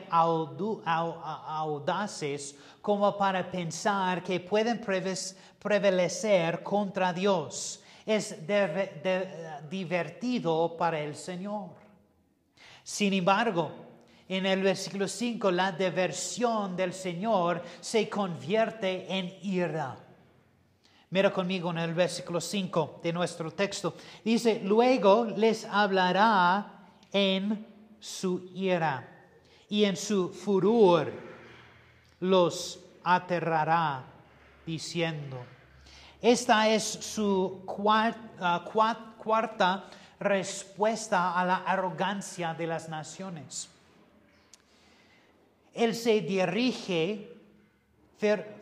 audaces 1.40 2.56
como 2.80 3.16
para 3.16 3.48
pensar 3.48 4.24
que 4.24 4.40
pueden 4.40 4.80
prevalecer 5.60 6.64
contra 6.64 7.12
Dios. 7.12 7.80
Es 8.04 8.36
divertido 9.70 10.76
para 10.76 10.98
el 10.98 11.14
Señor. 11.14 11.70
Sin 12.82 13.12
embargo, 13.12 13.70
en 14.28 14.46
el 14.46 14.62
versículo 14.62 15.06
5, 15.06 15.48
la 15.52 15.70
diversión 15.70 16.74
del 16.74 16.92
Señor 16.92 17.62
se 17.80 18.08
convierte 18.08 19.06
en 19.16 19.32
ira. 19.42 19.96
Mira 21.12 21.30
conmigo 21.30 21.70
en 21.70 21.76
el 21.76 21.92
versículo 21.92 22.40
5 22.40 23.00
de 23.02 23.12
nuestro 23.12 23.50
texto. 23.50 23.94
Dice, 24.24 24.62
luego 24.64 25.26
les 25.26 25.66
hablará 25.66 26.88
en 27.12 27.66
su 28.00 28.48
ira 28.54 29.06
y 29.68 29.84
en 29.84 29.94
su 29.94 30.30
furor 30.30 31.12
los 32.20 32.80
aterrará 33.04 34.06
diciendo. 34.64 35.36
Esta 36.18 36.70
es 36.70 36.82
su 36.82 37.62
ah, 38.40 38.64
cuarta 39.18 39.90
respuesta 40.18 41.38
a 41.38 41.44
la 41.44 41.56
arrogancia 41.56 42.54
de 42.54 42.66
las 42.66 42.88
naciones. 42.88 43.68
Él 45.74 45.94
se 45.94 46.22
dirige 46.22 47.31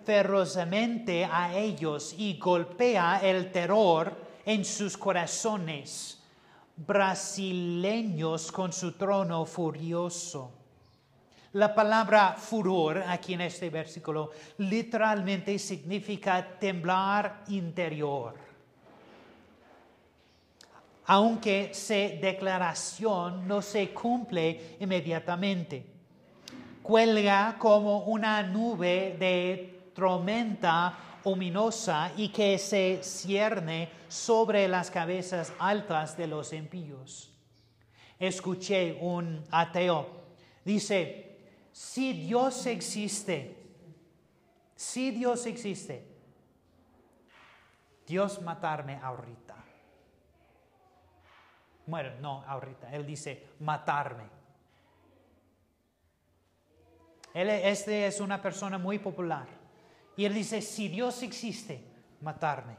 ferozmente 0.04 1.24
a 1.24 1.54
ellos 1.54 2.14
y 2.16 2.38
golpea 2.38 3.20
el 3.22 3.52
terror 3.52 4.16
en 4.46 4.64
sus 4.64 4.96
corazones 4.96 6.22
brasileños 6.76 8.50
con 8.50 8.72
su 8.72 8.92
trono 8.92 9.44
furioso. 9.44 10.52
La 11.52 11.74
palabra 11.74 12.36
furor 12.38 13.04
aquí 13.06 13.34
en 13.34 13.42
este 13.42 13.68
versículo 13.68 14.30
literalmente 14.58 15.58
significa 15.58 16.58
temblar 16.58 17.44
interior. 17.48 18.34
Aunque 21.06 21.74
se 21.74 22.18
declaración 22.22 23.46
no 23.46 23.60
se 23.60 23.90
cumple 23.92 24.76
inmediatamente 24.80 25.99
cuelga 26.90 27.56
como 27.56 27.98
una 28.06 28.42
nube 28.42 29.14
de 29.16 29.92
tormenta 29.94 31.20
ominosa 31.22 32.10
y 32.16 32.30
que 32.30 32.58
se 32.58 32.98
cierne 33.04 33.88
sobre 34.08 34.66
las 34.66 34.90
cabezas 34.90 35.52
altas 35.60 36.16
de 36.16 36.26
los 36.26 36.52
impíos. 36.52 37.32
Escuché 38.18 38.98
un 39.00 39.40
ateo, 39.52 40.08
dice, 40.64 41.38
si 41.70 42.12
Dios 42.12 42.66
existe, 42.66 43.56
si 44.74 45.12
Dios 45.12 45.46
existe, 45.46 46.04
Dios 48.04 48.42
matarme 48.42 48.98
ahorita. 49.00 49.54
Bueno, 51.86 52.10
no 52.20 52.42
ahorita, 52.48 52.92
él 52.92 53.06
dice 53.06 53.46
matarme 53.60 54.39
él, 57.34 57.48
este 57.48 58.06
es 58.06 58.20
una 58.20 58.42
persona 58.42 58.78
muy 58.78 58.98
popular. 58.98 59.46
Y 60.16 60.24
él 60.24 60.34
dice, 60.34 60.60
si 60.60 60.88
Dios 60.88 61.22
existe, 61.22 61.82
matarme. 62.20 62.76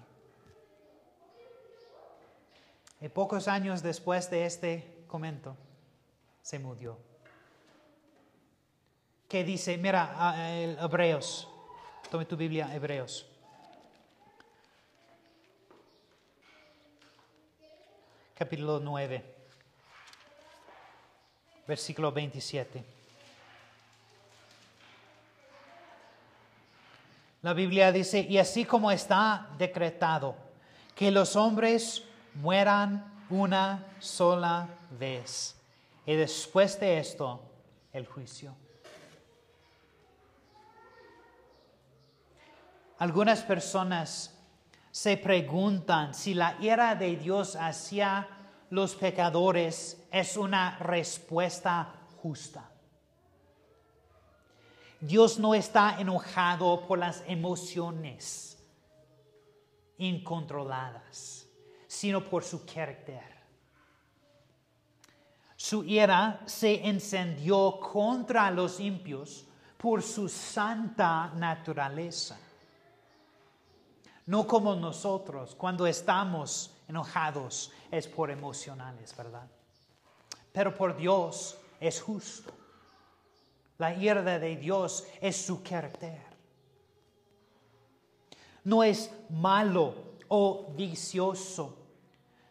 Y 2.99 3.09
pocos 3.09 3.47
años 3.47 3.81
después 3.81 4.29
de 4.29 4.45
este 4.45 5.03
comento, 5.07 5.57
se 6.41 6.59
murió. 6.59 6.99
Que 9.27 9.43
dice, 9.43 9.77
mira, 9.77 10.53
Hebreos, 10.79 11.47
tome 12.09 12.25
tu 12.25 12.35
Biblia, 12.35 12.73
Hebreos. 12.75 13.27
Capítulo 18.35 18.79
9, 18.79 19.35
versículo 21.67 22.11
27. 22.11 23.00
La 27.41 27.53
Biblia 27.53 27.91
dice, 27.91 28.19
y 28.19 28.37
así 28.37 28.65
como 28.65 28.91
está 28.91 29.49
decretado, 29.57 30.35
que 30.93 31.09
los 31.09 31.35
hombres 31.35 32.03
mueran 32.35 33.25
una 33.29 33.85
sola 33.99 34.67
vez, 34.99 35.55
y 36.05 36.15
después 36.15 36.79
de 36.79 36.99
esto, 36.99 37.41
el 37.93 38.05
juicio. 38.05 38.55
Algunas 42.99 43.41
personas 43.41 44.37
se 44.91 45.17
preguntan 45.17 46.13
si 46.13 46.35
la 46.35 46.57
ira 46.59 46.93
de 46.93 47.15
Dios 47.15 47.55
hacia 47.55 48.27
los 48.69 48.95
pecadores 48.95 50.03
es 50.11 50.37
una 50.37 50.77
respuesta 50.77 51.93
justa. 52.21 52.70
Dios 55.01 55.39
no 55.39 55.55
está 55.55 55.99
enojado 55.99 56.85
por 56.87 56.99
las 56.99 57.23
emociones 57.25 58.63
incontroladas, 59.97 61.47
sino 61.87 62.23
por 62.23 62.43
su 62.43 62.63
carácter. 62.65 63.31
Su 65.55 65.83
ira 65.83 66.41
se 66.45 66.87
encendió 66.87 67.79
contra 67.79 68.51
los 68.51 68.79
impios 68.79 69.45
por 69.77 70.03
su 70.03 70.29
santa 70.29 71.31
naturaleza. 71.35 72.39
No 74.27 74.45
como 74.45 74.75
nosotros, 74.75 75.55
cuando 75.55 75.87
estamos 75.87 76.75
enojados 76.87 77.71
es 77.89 78.07
por 78.07 78.29
emocionales, 78.29 79.15
¿verdad? 79.17 79.47
Pero 80.51 80.75
por 80.75 80.95
Dios 80.95 81.57
es 81.79 81.99
justo. 81.99 82.60
La 83.81 83.93
ira 83.95 84.21
de 84.21 84.57
Dios 84.57 85.07
es 85.19 85.43
su 85.43 85.63
carácter. 85.63 86.21
No 88.65 88.83
es 88.83 89.09
malo 89.31 89.95
o 90.27 90.71
vicioso, 90.77 91.79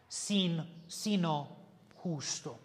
sino 0.09 1.47
justo. 2.03 2.59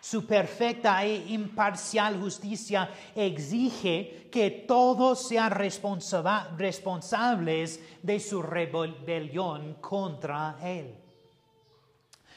Su 0.00 0.24
perfecta 0.24 1.04
e 1.04 1.32
imparcial 1.32 2.20
justicia 2.20 2.88
exige 3.12 4.28
que 4.30 4.50
todos 4.68 5.26
sean 5.26 5.50
responsables 5.50 7.80
de 8.04 8.20
su 8.20 8.40
rebelión 8.40 9.78
contra 9.80 10.58
Él. 10.62 10.94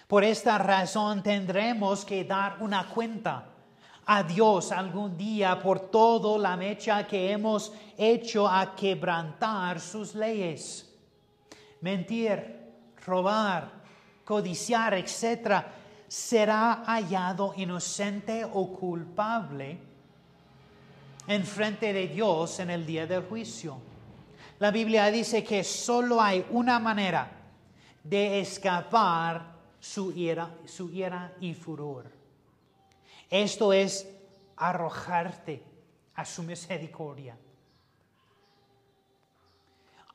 Por 0.08 0.24
esta 0.24 0.58
razón 0.58 1.21
tendremos 1.21 2.04
que 2.04 2.24
dar 2.24 2.58
una 2.60 2.88
cuenta 2.88 3.52
a 4.08 4.24
Dios 4.24 4.72
algún 4.72 5.18
día 5.18 5.60
por 5.60 5.80
toda 5.89 6.38
la 6.38 6.56
mecha 6.56 7.08
que 7.08 7.32
hemos 7.32 7.74
hecho 7.98 8.48
a 8.48 8.76
quebrantar 8.76 9.80
sus 9.80 10.13
leyes. 10.13 10.94
Mentir, 11.82 12.56
robar, 13.06 13.72
codiciar, 14.24 14.94
etc. 14.94 15.63
será 16.08 16.84
hallado 16.86 17.54
inocente 17.58 18.46
o 18.46 18.68
culpable 18.72 19.78
en 21.28 21.44
frente 21.44 21.91
de 21.91 22.08
Dios 22.08 22.60
en 22.60 22.70
el 22.70 22.86
día 22.86 23.08
del 23.08 23.24
juicio. 23.24 23.78
La 24.60 24.72
Biblia 24.72 25.12
dice 25.12 25.44
que 25.44 25.63
solo 25.63 26.22
hay 26.22 26.46
una 26.52 26.80
manera 26.80 27.30
de 28.04 28.39
escapar 28.39 29.56
su 29.80 30.12
ira, 30.12 30.50
su 30.65 30.89
ira 30.91 31.34
y 31.41 31.54
furor. 31.54 32.14
Esto 33.29 33.73
es 33.73 34.07
arrojarte 34.57 35.63
a 36.15 36.25
su 36.25 36.43
misericordia, 36.43 37.38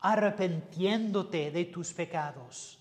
arrepentiéndote 0.01 1.51
de 1.51 1.65
tus 1.65 1.93
pecados 1.93 2.79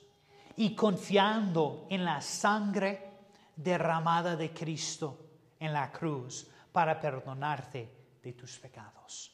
y 0.57 0.75
confiando 0.75 1.87
en 1.91 2.05
la 2.05 2.21
sangre 2.21 3.11
derramada 3.57 4.37
de 4.37 4.53
Cristo 4.53 5.19
en 5.59 5.73
la 5.73 5.93
cruz 5.93 6.49
para 6.73 6.99
perdonarte 6.99 8.17
de 8.23 8.33
tus 8.33 8.59
pecados. 8.59 9.33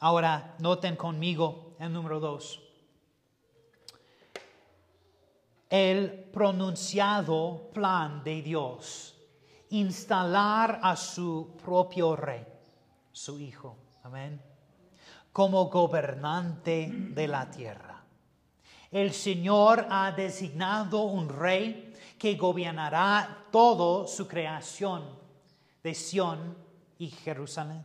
Ahora, 0.00 0.56
noten 0.58 0.96
conmigo 0.96 1.76
el 1.78 1.92
número 1.92 2.20
dos. 2.20 2.69
El 5.70 6.10
pronunciado 6.32 7.70
plan 7.72 8.24
de 8.24 8.42
Dios, 8.42 9.16
instalar 9.68 10.80
a 10.82 10.96
su 10.96 11.56
propio 11.62 12.16
rey, 12.16 12.44
su 13.12 13.38
hijo, 13.38 13.76
amén, 14.02 14.42
como 15.32 15.66
gobernante 15.66 16.90
de 16.90 17.28
la 17.28 17.48
tierra. 17.48 18.02
El 18.90 19.12
Señor 19.12 19.86
ha 19.88 20.10
designado 20.10 21.04
un 21.04 21.28
rey 21.28 21.94
que 22.18 22.34
gobernará 22.34 23.46
toda 23.52 24.08
su 24.08 24.26
creación 24.26 25.04
de 25.84 25.94
Sión 25.94 26.56
y 26.98 27.10
Jerusalén. 27.10 27.84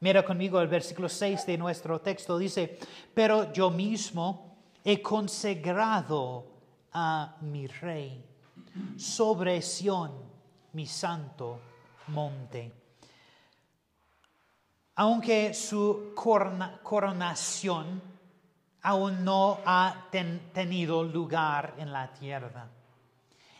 Mira 0.00 0.22
conmigo 0.22 0.60
el 0.60 0.68
versículo 0.68 1.08
6 1.08 1.46
de 1.46 1.56
nuestro 1.56 1.98
texto. 2.02 2.36
Dice, 2.36 2.78
pero 3.14 3.50
yo 3.54 3.70
mismo 3.70 4.58
he 4.84 5.00
consagrado 5.00 6.51
a 6.92 7.36
mi 7.40 7.66
rey 7.66 8.24
sobre 8.96 9.62
Sión, 9.62 10.12
mi 10.72 10.86
santo 10.86 11.60
monte. 12.08 12.72
Aunque 14.96 15.54
su 15.54 16.12
coronación 16.82 18.02
aún 18.82 19.24
no 19.24 19.60
ha 19.64 20.08
tenido 20.52 21.02
lugar 21.04 21.74
en 21.78 21.92
la 21.92 22.12
tierra. 22.12 22.68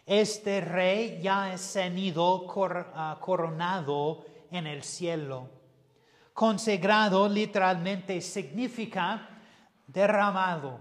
Este 0.05 0.61
rey 0.61 1.21
ya 1.23 1.53
ha 1.53 1.59
sido 1.59 2.47
ah, 2.95 3.19
coronado 3.21 4.25
en 4.51 4.67
el 4.67 4.83
cielo 4.83 5.63
Consagrado 6.33 7.29
literalmente 7.29 8.21
significa 8.21 9.29
derramado. 9.87 10.81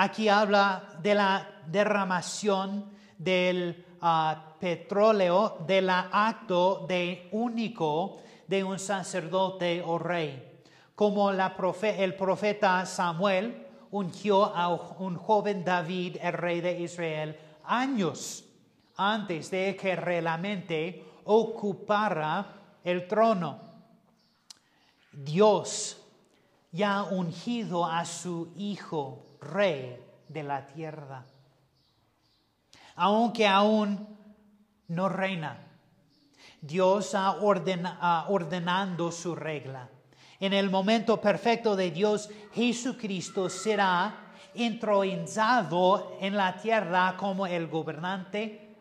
Aquí 0.00 0.28
habla 0.28 0.94
de 1.02 1.12
la 1.12 1.44
derramación 1.66 2.88
del 3.18 3.84
ah, 4.00 4.54
petróleo, 4.60 5.56
del 5.66 5.90
acto 5.90 6.86
de 6.88 7.28
único 7.32 8.18
de 8.46 8.62
un 8.62 8.78
sacerdote 8.78 9.82
o 9.84 9.98
rey. 9.98 10.60
Como 10.94 11.32
el 11.32 12.14
profeta 12.14 12.86
Samuel 12.86 13.66
ungió 13.90 14.44
a 14.44 14.68
un 14.68 15.16
joven 15.16 15.64
David, 15.64 16.18
el 16.22 16.32
rey 16.32 16.60
de 16.60 16.78
Israel, 16.78 17.36
años 17.64 18.44
antes 18.94 19.50
de 19.50 19.74
que 19.74 19.96
realmente 19.96 21.04
ocupara 21.24 22.46
el 22.84 23.08
trono. 23.08 23.58
Dios 25.10 26.00
ya 26.70 26.98
ha 26.98 27.02
ungido 27.02 27.84
a 27.84 28.04
su 28.04 28.52
Hijo 28.56 29.24
Rey 29.40 29.98
de 30.28 30.42
la 30.42 30.66
tierra. 30.66 31.24
Aunque 32.96 33.46
aún 33.46 34.18
no 34.88 35.08
reina, 35.08 35.58
Dios 36.60 37.14
ha 37.14 37.36
ordenado 37.36 39.12
su 39.12 39.34
regla. 39.34 39.88
En 40.40 40.52
el 40.52 40.70
momento 40.70 41.20
perfecto 41.20 41.76
de 41.76 41.90
Dios, 41.90 42.28
Jesucristo 42.52 43.48
será 43.48 44.32
intronizado 44.54 46.16
en 46.20 46.36
la 46.36 46.56
tierra 46.56 47.16
como 47.16 47.46
el 47.46 47.68
gobernante 47.68 48.76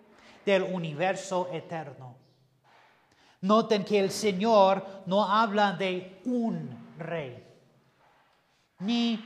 del 0.45 0.63
universo 0.63 1.49
eterno. 1.51 2.15
Noten 3.41 3.83
que 3.83 3.99
el 3.99 4.09
Señor 4.11 5.03
no 5.05 5.23
habla 5.23 5.73
de 5.73 6.21
un 6.25 6.95
rey, 6.97 7.43
ni 8.79 9.23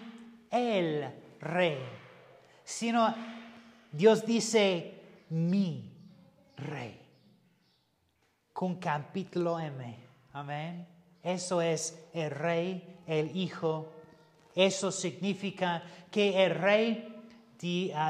el 0.50 1.21
rey, 1.42 1.78
sino 2.64 3.14
Dios 3.92 4.26
dice 4.26 4.94
mi 5.30 5.92
rey, 6.56 7.00
con 8.54 8.76
capítulo 8.76 9.60
M. 9.60 9.98
Amén. 10.34 10.88
Eso 11.24 11.62
es 11.62 12.08
el 12.14 12.32
rey, 12.32 13.00
el 13.06 13.36
hijo. 13.36 13.92
Eso 14.56 14.92
significa 14.92 15.84
que 16.10 16.46
el 16.46 16.56
rey 16.56 17.08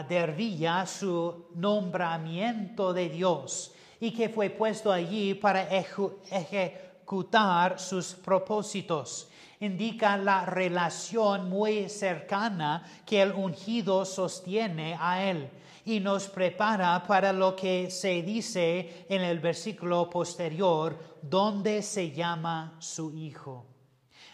dervilla 0.08 0.86
su 0.86 1.48
nombramiento 1.56 2.94
de 2.94 3.10
Dios 3.10 3.74
y 4.00 4.12
que 4.12 4.30
fue 4.30 4.50
puesto 4.50 4.92
allí 4.92 5.34
para 5.34 5.68
ejecutar 5.70 7.80
sus 7.80 8.14
propósitos. 8.14 9.30
Indica 9.62 10.18
la 10.18 10.46
relación 10.46 11.50
muy 11.50 11.88
cercana 11.88 12.84
que 13.06 13.22
el 13.22 13.32
ungido 13.32 14.04
sostiene 14.04 14.98
a 15.00 15.24
él 15.24 15.50
y 15.86 16.00
nos 16.00 16.28
prepara 16.28 17.02
para 17.08 17.32
lo 17.32 17.56
que 17.56 17.90
se 17.90 18.22
dice 18.22 19.06
en 19.08 19.22
el 19.22 19.40
versículo 19.40 20.10
posterior, 20.10 20.98
donde 21.22 21.82
se 21.82 22.12
llama 22.12 22.76
su 22.80 23.14
hijo. 23.14 23.66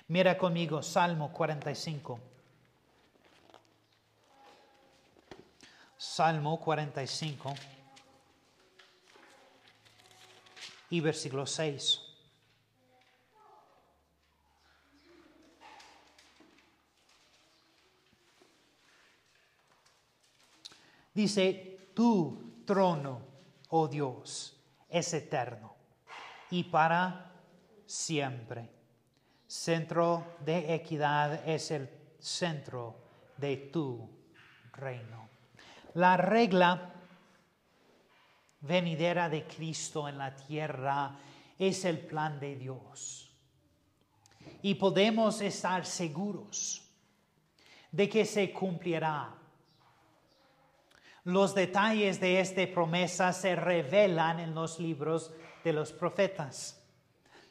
Mira 0.07 0.37
conmigo 0.37 0.81
Salmo 0.81 1.31
45. 1.31 2.19
Salmo 5.97 6.59
45. 6.59 7.53
y 10.89 11.01
versículo 11.01 11.45
6. 11.45 12.06
Dice, 21.17 21.89
tu 21.95 22.61
trono, 22.63 23.19
oh 23.69 23.87
Dios, 23.87 24.55
es 24.87 25.11
eterno 25.15 25.73
y 26.51 26.65
para 26.65 27.33
siempre. 27.87 28.69
Centro 29.47 30.35
de 30.45 30.75
equidad 30.75 31.49
es 31.49 31.71
el 31.71 31.89
centro 32.19 32.99
de 33.35 33.57
tu 33.57 34.07
reino. 34.73 35.27
La 35.95 36.17
regla 36.17 36.93
venidera 38.61 39.27
de 39.27 39.47
Cristo 39.47 40.07
en 40.07 40.19
la 40.19 40.35
tierra 40.35 41.17
es 41.57 41.83
el 41.85 41.97
plan 41.97 42.39
de 42.39 42.57
Dios. 42.57 43.35
Y 44.61 44.75
podemos 44.75 45.41
estar 45.41 45.83
seguros 45.83 46.87
de 47.91 48.07
que 48.07 48.23
se 48.23 48.53
cumplirá. 48.53 49.33
Los 51.27 51.53
detalles 51.53 52.21
de 52.21 52.39
esta 52.39 52.65
promesa 52.73 53.33
se 53.33 53.53
revelan 53.53 54.39
en 54.39 54.55
los 54.55 54.79
libros 54.79 55.33
de 55.61 55.73
los 55.73 55.91
profetas, 55.91 56.81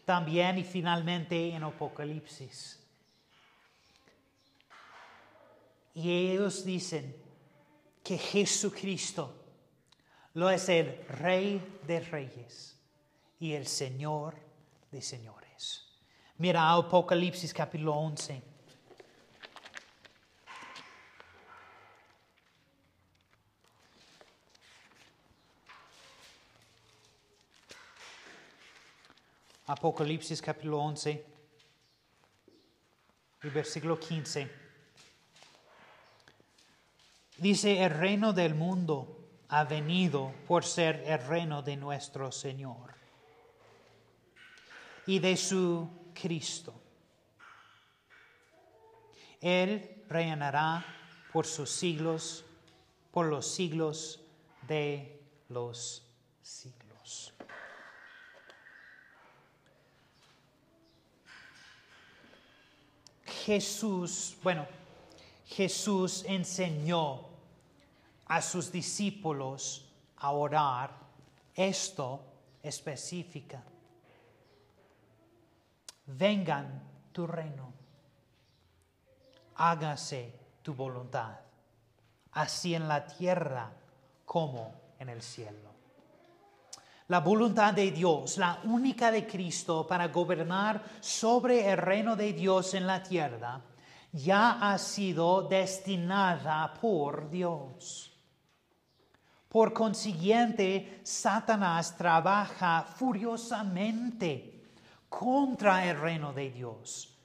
también 0.06 0.56
y 0.56 0.64
finalmente 0.64 1.50
en 1.50 1.62
Apocalipsis. 1.62 2.82
Y 5.92 6.10
ellos 6.10 6.64
dicen 6.64 7.14
que 8.02 8.16
Jesucristo 8.16 9.34
lo 10.32 10.48
es 10.48 10.70
el 10.70 11.04
Rey 11.08 11.60
de 11.86 12.00
Reyes 12.00 12.80
y 13.38 13.52
el 13.52 13.66
Señor 13.66 14.36
de 14.90 15.02
Señores. 15.02 15.86
Mira 16.38 16.72
Apocalipsis 16.72 17.52
capítulo 17.52 17.92
11. 17.92 18.56
Apocalipsis 29.68 30.40
capítulo 30.40 30.79
11 30.79 31.26
y 33.42 33.48
versículo 33.48 33.98
15. 33.98 34.48
Dice, 37.38 37.83
el 37.83 37.90
reino 37.90 38.33
del 38.33 38.55
mundo 38.55 39.29
ha 39.48 39.64
venido 39.64 40.33
por 40.46 40.64
ser 40.64 41.02
el 41.07 41.18
reino 41.26 41.62
de 41.62 41.76
nuestro 41.76 42.31
Señor 42.31 42.94
y 45.07 45.18
de 45.18 45.37
su 45.37 45.90
Cristo. 46.14 46.72
Él 49.40 50.05
reinará 50.09 50.87
por 51.33 51.44
sus 51.44 51.70
siglos, 51.70 52.44
por 53.11 53.26
los 53.26 53.46
siglos 53.52 54.20
de 54.68 55.20
los 55.48 56.07
siglos. 56.40 56.86
Jesús, 63.46 64.37
bueno, 64.42 64.66
Jesús 65.46 66.24
enseñó 66.26 67.20
a 68.26 68.42
sus 68.42 68.72
discípulos 68.72 69.88
a 70.16 70.32
orar 70.32 70.90
esto 71.54 72.24
específica. 72.61 73.62
Vengan 76.06 76.82
tu 77.12 77.24
reino, 77.24 77.72
hágase 79.54 80.35
tu 80.62 80.74
voluntad, 80.74 81.38
así 82.32 82.74
en 82.74 82.88
la 82.88 83.06
tierra 83.06 83.70
como 84.24 84.74
en 84.98 85.09
el 85.09 85.22
cielo. 85.22 85.75
La 87.09 87.21
voluntad 87.21 87.73
de 87.73 87.92
Dios, 87.92 88.37
la 88.37 88.59
única 88.64 89.12
de 89.12 89.27
Cristo 89.27 89.87
para 89.87 90.09
gobernar 90.09 90.83
sobre 91.01 91.71
el 91.71 91.77
reino 91.77 92.16
de 92.16 92.33
Dios 92.33 92.75
en 92.75 92.87
la 92.87 93.01
tierra, 93.01 93.61
ya 94.12 94.59
ha 94.61 94.77
sido 94.77 95.42
destinada 95.42 96.75
por 96.75 97.31
Dios. 97.31 98.12
Por 99.49 99.73
consiguiente, 99.73 101.01
Satanás 101.05 101.97
trabaja 101.97 102.83
furiosamente 102.83 104.64
contra 105.09 105.88
el 105.88 105.99
reino 106.01 106.33
de 106.33 106.51
Dios, 106.51 107.16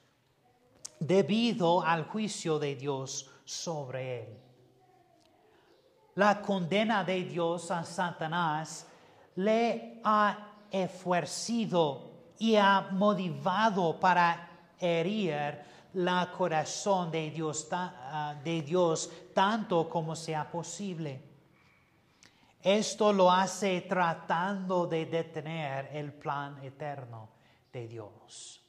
debido 1.00 1.82
al 1.82 2.04
juicio 2.04 2.58
de 2.60 2.76
Dios 2.76 3.28
sobre 3.44 4.22
él. 4.22 4.38
La 6.14 6.40
condena 6.40 7.02
de 7.02 7.24
Dios 7.24 7.70
a 7.70 7.84
Satanás 7.84 8.86
le 9.36 10.00
ha 10.04 10.52
esfuercido 10.70 12.10
y 12.38 12.56
ha 12.56 12.88
motivado 12.90 13.98
para 13.98 14.50
herir 14.78 15.60
la 15.94 16.30
corazón 16.36 17.10
de 17.10 17.30
Dios, 17.30 17.68
ah, 17.70 18.34
de 18.42 18.62
Dios 18.62 19.10
tanto 19.34 19.88
como 19.88 20.16
sea 20.16 20.50
posible. 20.50 21.20
Esto 22.62 23.12
lo 23.12 23.30
hace 23.30 23.80
tratando 23.82 24.86
de 24.86 25.06
detener 25.06 25.90
el 25.92 26.12
plan 26.12 26.62
eterno 26.62 27.30
de 27.72 27.88
Dios. 27.88 28.62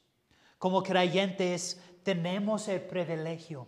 Como 0.58 0.82
creyentes 0.82 1.80
tenemos 2.02 2.68
el 2.68 2.80
privilegio 2.82 3.66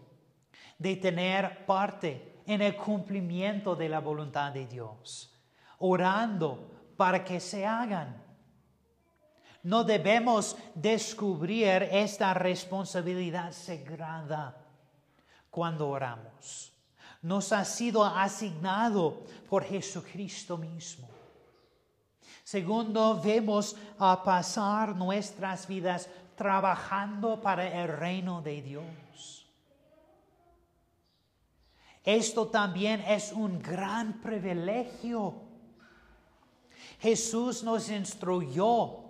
de 0.79 0.97
tener 0.97 1.65
parte 1.65 2.43
en 2.47 2.63
el 2.63 2.77
cumplimiento 2.77 3.75
de 3.77 3.89
la 3.89 4.01
voluntad 4.01 4.53
de 4.53 4.67
Dios, 4.67 5.33
orando 5.79 6.77
para 6.97 7.25
que 7.25 7.41
se 7.41 7.67
hagan. 7.67 8.23
No 9.63 9.85
debemos 9.85 10.57
descubrir 10.75 11.89
esta 11.91 12.35
responsabilidad 12.35 13.53
sagrada 13.53 14.57
cuando 15.51 15.89
oramos 15.89 16.77
nos 17.27 17.53
ha 17.53 17.65
sido 17.65 18.05
asignado 18.05 19.25
por 19.49 19.65
Jesucristo 19.65 20.57
mismo. 20.57 21.09
Segundo, 22.45 23.21
vemos 23.21 23.75
a 23.99 24.23
pasar 24.23 24.95
nuestras 24.95 25.67
vidas 25.67 26.09
trabajando 26.37 27.41
para 27.41 27.67
el 27.83 27.89
reino 27.89 28.41
de 28.43 28.63
Dios. 28.63 29.49
Esto 32.05 32.47
también 32.47 33.01
es 33.01 33.33
un 33.33 33.61
gran 33.61 34.21
privilegio. 34.21 35.35
Jesús 37.01 37.63
nos 37.63 37.91
instruyó 37.91 39.05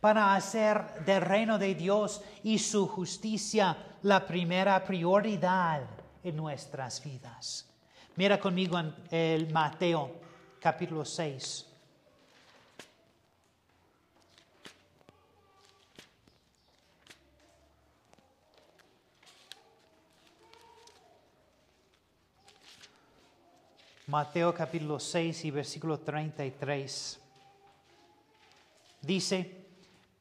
para 0.00 0.34
hacer 0.34 1.04
del 1.04 1.22
reino 1.22 1.58
de 1.58 1.74
Dios 1.74 2.22
y 2.42 2.58
su 2.58 2.86
justicia 2.86 3.76
la 4.02 4.26
primera 4.26 4.84
prioridad 4.84 5.82
en 6.22 6.36
nuestras 6.36 7.02
vidas. 7.02 7.68
Mira 8.16 8.38
conmigo 8.38 8.78
en 8.78 8.94
el 9.10 9.52
Mateo 9.52 10.12
capítulo 10.60 11.04
6. 11.04 11.66
Mateo 24.08 24.54
capítulo 24.54 24.98
6 24.98 25.44
y 25.44 25.50
versículo 25.50 25.98
33. 26.00 27.27
Dice, 29.08 29.66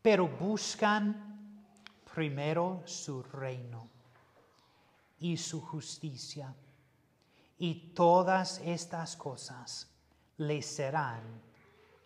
pero 0.02 0.30
buscan 0.30 1.60
primero 2.16 2.84
su 2.86 3.22
reino 3.22 3.90
y 5.20 5.36
su 5.36 5.60
justicia, 5.60 6.56
y 7.58 7.92
todas 7.94 8.60
estas 8.60 9.18
cosas 9.18 9.92
le 10.38 10.62
serán 10.62 11.22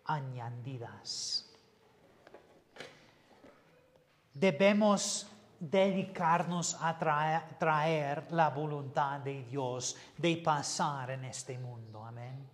añadidas. 0.06 1.54
Debemos 4.34 5.28
dedicarnos 5.60 6.76
a 6.82 6.98
traer, 6.98 8.32
la 8.32 8.50
voluntad 8.50 9.20
de 9.20 9.44
Dios 9.44 9.96
de 10.18 10.38
pasar 10.38 11.12
en 11.12 11.26
este 11.26 11.60
mundo. 11.60 12.04
Amén. 12.04 12.51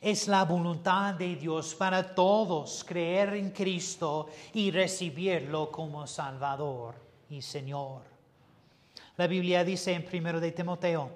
Es 0.00 0.28
la 0.28 0.46
voluntad 0.46 1.12
de 1.14 1.36
Dios 1.36 1.74
para 1.74 2.14
todos 2.14 2.82
creer 2.84 3.34
en 3.34 3.50
Cristo 3.50 4.30
y 4.54 4.70
recibirlo 4.70 5.70
como 5.70 6.06
Salvador 6.06 6.94
y 7.28 7.42
Señor. 7.42 8.00
La 9.18 9.26
Biblia 9.26 9.62
dice 9.62 9.92
en 9.92 10.02
primero 10.02 10.40
de 10.40 10.52
Timoteo, 10.52 11.10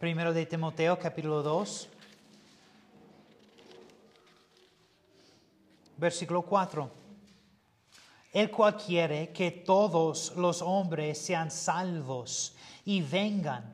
primero 0.00 0.32
de 0.32 0.46
Timoteo 0.46 0.98
capítulo 0.98 1.44
2, 1.44 1.88
versículo 5.96 6.42
4. 6.42 7.05
El 8.36 8.50
cual 8.50 8.76
quiere 8.76 9.32
que 9.32 9.50
todos 9.50 10.36
los 10.36 10.60
hombres 10.60 11.16
sean 11.16 11.50
salvos 11.50 12.54
y 12.84 13.00
vengan 13.00 13.72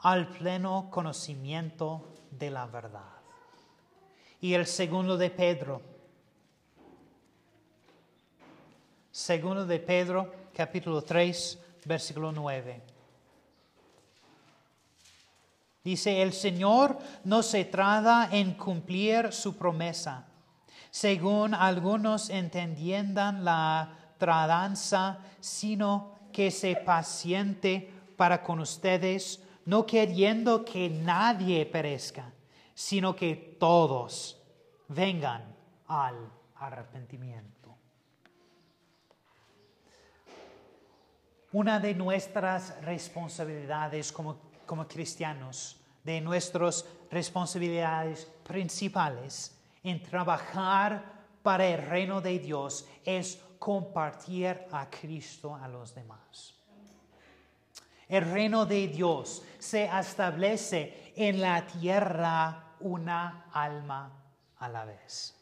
al 0.00 0.28
pleno 0.28 0.90
conocimiento 0.90 2.12
de 2.30 2.50
la 2.50 2.66
verdad. 2.66 3.14
Y 4.42 4.52
el 4.52 4.66
segundo 4.66 5.16
de 5.16 5.30
Pedro, 5.30 5.80
Segundo 9.10 9.64
de 9.64 9.78
Pedro, 9.78 10.50
capítulo 10.52 11.00
3, 11.00 11.58
versículo 11.86 12.30
9. 12.30 12.82
Dice, 15.82 16.20
el 16.20 16.34
Señor 16.34 16.98
no 17.24 17.42
se 17.42 17.64
trata 17.64 18.28
en 18.32 18.52
cumplir 18.52 19.32
su 19.32 19.56
promesa, 19.56 20.26
según 20.94 21.54
algunos 21.54 22.30
entiendan 22.30 23.44
la 23.44 24.14
tradanza, 24.16 25.18
sino 25.40 26.12
que 26.32 26.52
se 26.52 26.76
paciente 26.76 27.90
para 28.16 28.44
con 28.44 28.60
ustedes, 28.60 29.42
no 29.64 29.84
queriendo 29.84 30.64
que 30.64 30.88
nadie 30.88 31.66
perezca, 31.66 32.30
sino 32.74 33.16
que 33.16 33.56
todos 33.58 34.40
vengan 34.86 35.42
al 35.88 36.30
arrepentimiento. 36.54 37.76
una 41.50 41.78
de 41.78 41.94
nuestras 41.94 42.80
responsabilidades 42.82 44.10
como, 44.10 44.38
como 44.66 44.88
cristianos, 44.88 45.76
de 46.02 46.20
nuestras 46.20 46.84
responsabilidades 47.10 48.28
principales 48.44 49.53
en 49.84 50.02
trabajar 50.02 51.04
para 51.42 51.66
el 51.66 51.86
reino 51.86 52.20
de 52.20 52.38
Dios 52.38 52.88
es 53.04 53.40
compartir 53.58 54.66
a 54.72 54.88
Cristo 54.90 55.54
a 55.54 55.68
los 55.68 55.94
demás. 55.94 56.54
El 58.08 58.30
reino 58.30 58.66
de 58.66 58.88
Dios 58.88 59.42
se 59.58 59.84
establece 59.84 61.12
en 61.16 61.40
la 61.40 61.66
tierra 61.66 62.74
una 62.80 63.46
alma 63.52 64.10
a 64.58 64.68
la 64.68 64.84
vez. 64.84 65.34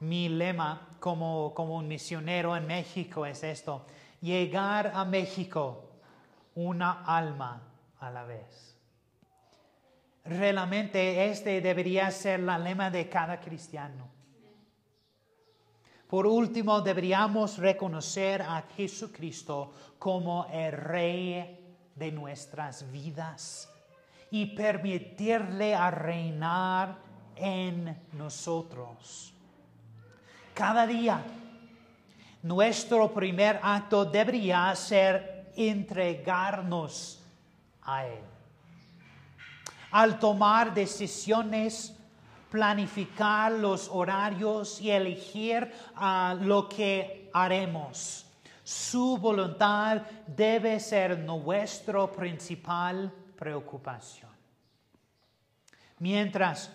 Mi 0.00 0.28
lema 0.28 0.96
como, 0.98 1.52
como 1.54 1.76
un 1.76 1.86
misionero 1.86 2.56
en 2.56 2.66
México 2.66 3.26
es 3.26 3.42
esto, 3.44 3.86
llegar 4.20 4.92
a 4.94 5.04
México 5.04 5.90
una 6.54 7.04
alma 7.04 7.62
a 7.98 8.10
la 8.10 8.24
vez. 8.24 8.69
Realmente 10.30 11.26
este 11.28 11.60
debería 11.60 12.08
ser 12.12 12.38
la 12.38 12.56
lema 12.56 12.88
de 12.88 13.08
cada 13.08 13.40
cristiano. 13.40 14.08
Por 16.06 16.24
último, 16.24 16.80
deberíamos 16.80 17.58
reconocer 17.58 18.40
a 18.40 18.62
Jesucristo 18.76 19.72
como 19.98 20.46
el 20.46 20.70
Rey 20.70 21.74
de 21.96 22.12
nuestras 22.12 22.88
vidas 22.92 23.68
y 24.30 24.46
permitirle 24.46 25.74
a 25.74 25.90
reinar 25.90 26.98
en 27.34 28.00
nosotros. 28.12 29.34
Cada 30.54 30.86
día, 30.86 31.24
nuestro 32.44 33.12
primer 33.12 33.58
acto 33.64 34.04
debería 34.04 34.72
ser 34.76 35.50
entregarnos 35.56 37.20
a 37.82 38.06
Él. 38.06 38.29
Al 39.92 40.18
tomar 40.18 40.72
decisiones, 40.72 41.96
planificar 42.50 43.52
los 43.52 43.88
horarios 43.88 44.80
y 44.80 44.90
elegir 44.90 45.72
ah, 45.94 46.36
lo 46.40 46.68
que 46.68 47.30
haremos. 47.32 48.26
Su 48.64 49.16
voluntad 49.16 50.02
debe 50.26 50.78
ser 50.80 51.18
nuestra 51.18 52.10
principal 52.10 53.12
preocupación. 53.36 54.30
Mientras 55.98 56.70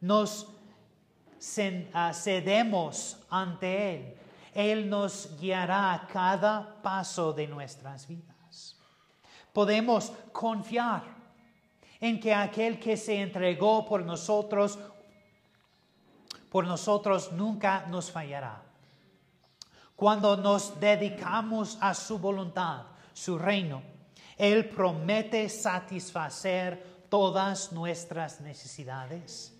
nos 0.00 0.46
ah, 1.92 2.12
cedemos 2.12 3.18
ante 3.30 3.94
Él, 3.94 4.16
Él 4.54 4.90
nos 4.90 5.38
guiará 5.38 6.06
cada 6.12 6.82
paso 6.82 7.32
de 7.32 7.46
nuestras 7.46 8.06
vidas. 8.06 8.76
Podemos 9.52 10.12
confiar 10.32 11.17
en 12.00 12.20
que 12.20 12.34
aquel 12.34 12.78
que 12.78 12.96
se 12.96 13.20
entregó 13.20 13.84
por 13.84 14.04
nosotros 14.04 14.78
por 16.50 16.66
nosotros 16.66 17.32
nunca 17.32 17.86
nos 17.88 18.10
fallará. 18.10 18.62
Cuando 19.96 20.36
nos 20.36 20.78
dedicamos 20.80 21.76
a 21.80 21.92
su 21.92 22.18
voluntad, 22.18 22.86
su 23.12 23.38
reino, 23.38 23.82
Él 24.36 24.68
promete 24.68 25.48
satisfacer 25.48 27.06
todas 27.08 27.72
nuestras 27.72 28.40
necesidades 28.40 29.54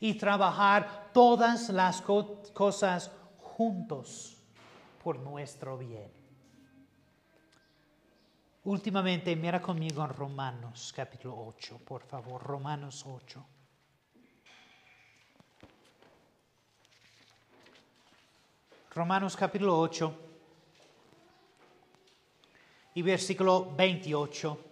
y 0.00 0.14
trabajar 0.14 1.10
todas 1.12 1.68
las 1.68 2.02
cosas 2.02 3.10
juntos 3.38 4.36
por 5.02 5.18
nuestro 5.20 5.78
bien. 5.78 6.19
Últimamente, 8.64 9.34
mira 9.36 9.58
conmigo 9.62 10.04
en 10.04 10.10
Romanos 10.10 10.92
capítulo 10.94 11.34
8, 11.46 11.78
por 11.78 12.02
favor, 12.02 12.42
Romanos 12.42 13.06
8. 13.06 13.46
Romanos 18.90 19.34
capítulo 19.34 19.78
8 19.78 20.14
y 22.96 23.00
versículo 23.00 23.74
28. 23.74 24.64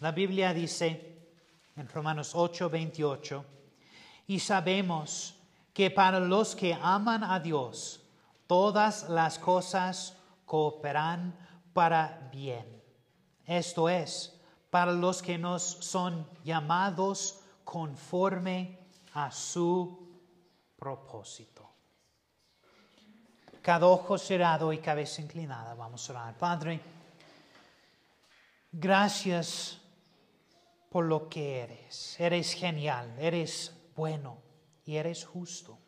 La 0.00 0.12
Biblia 0.12 0.52
dice 0.52 1.16
en 1.76 1.88
Romanos 1.88 2.32
8, 2.34 2.68
28, 2.68 3.44
y 4.26 4.38
sabemos 4.38 5.34
que 5.72 5.90
para 5.90 6.20
los 6.20 6.54
que 6.54 6.74
aman 6.74 7.24
a 7.24 7.40
Dios, 7.40 8.04
todas 8.48 9.08
las 9.10 9.38
cosas 9.38 10.16
cooperan 10.44 11.38
para 11.72 12.28
bien. 12.32 12.82
Esto 13.46 13.88
es, 13.88 14.34
para 14.70 14.90
los 14.90 15.22
que 15.22 15.38
nos 15.38 15.62
son 15.62 16.26
llamados 16.42 17.40
conforme 17.62 18.78
a 19.14 19.30
su 19.30 20.08
propósito. 20.76 21.68
Cada 23.62 23.86
ojo 23.86 24.16
cerrado 24.16 24.72
y 24.72 24.78
cabeza 24.78 25.20
inclinada. 25.20 25.74
Vamos 25.74 26.08
a 26.08 26.12
orar. 26.12 26.38
Padre, 26.38 26.80
gracias 28.72 29.78
por 30.88 31.04
lo 31.04 31.28
que 31.28 31.60
eres. 31.60 32.18
Eres 32.18 32.54
genial, 32.54 33.14
eres 33.18 33.74
bueno 33.94 34.38
y 34.86 34.96
eres 34.96 35.26
justo. 35.26 35.78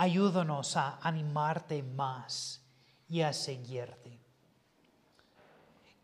Ayúdanos 0.00 0.76
a 0.76 1.00
animarte 1.02 1.82
más 1.82 2.62
y 3.08 3.20
a 3.20 3.32
seguirte. 3.32 4.20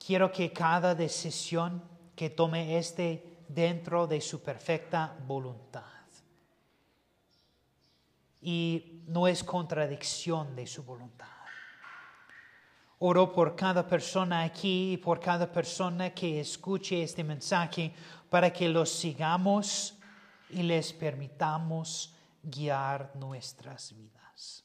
Quiero 0.04 0.32
que 0.32 0.52
cada 0.52 0.96
decisión 0.96 1.80
que 2.16 2.30
tome 2.30 2.76
este 2.76 3.44
dentro 3.48 4.08
de 4.08 4.20
su 4.20 4.42
perfecta 4.42 5.16
voluntad. 5.28 5.82
Y 8.42 9.04
no 9.06 9.28
es 9.28 9.44
contradicción 9.44 10.56
de 10.56 10.66
su 10.66 10.82
voluntad. 10.82 11.28
Oro 12.98 13.32
por 13.32 13.54
cada 13.54 13.86
persona 13.86 14.42
aquí 14.42 14.94
y 14.94 14.96
por 14.96 15.20
cada 15.20 15.50
persona 15.50 16.10
que 16.12 16.40
escuche 16.40 17.00
este 17.00 17.22
mensaje 17.22 17.94
para 18.28 18.52
que 18.52 18.68
los 18.68 18.90
sigamos 18.90 19.94
y 20.50 20.64
les 20.64 20.92
permitamos 20.92 22.13
guiar 22.44 23.12
nuestras 23.16 23.94
vidas. 23.94 24.64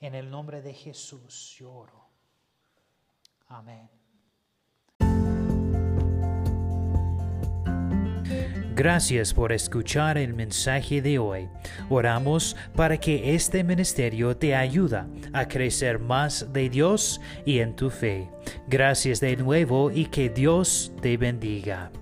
En 0.00 0.14
el 0.14 0.30
nombre 0.30 0.62
de 0.62 0.74
Jesús 0.74 1.56
lloro. 1.58 2.08
Amén. 3.48 3.88
Gracias 8.76 9.32
por 9.32 9.52
escuchar 9.52 10.18
el 10.18 10.34
mensaje 10.34 11.00
de 11.00 11.20
hoy. 11.20 11.48
Oramos 11.88 12.56
para 12.74 12.98
que 12.98 13.34
este 13.34 13.62
ministerio 13.62 14.36
te 14.36 14.56
ayude 14.56 15.04
a 15.32 15.46
crecer 15.46 16.00
más 16.00 16.52
de 16.52 16.68
Dios 16.68 17.20
y 17.46 17.60
en 17.60 17.76
tu 17.76 17.88
fe. 17.88 18.28
Gracias 18.66 19.20
de 19.20 19.36
nuevo 19.36 19.92
y 19.92 20.06
que 20.06 20.28
Dios 20.28 20.92
te 21.00 21.16
bendiga. 21.16 21.92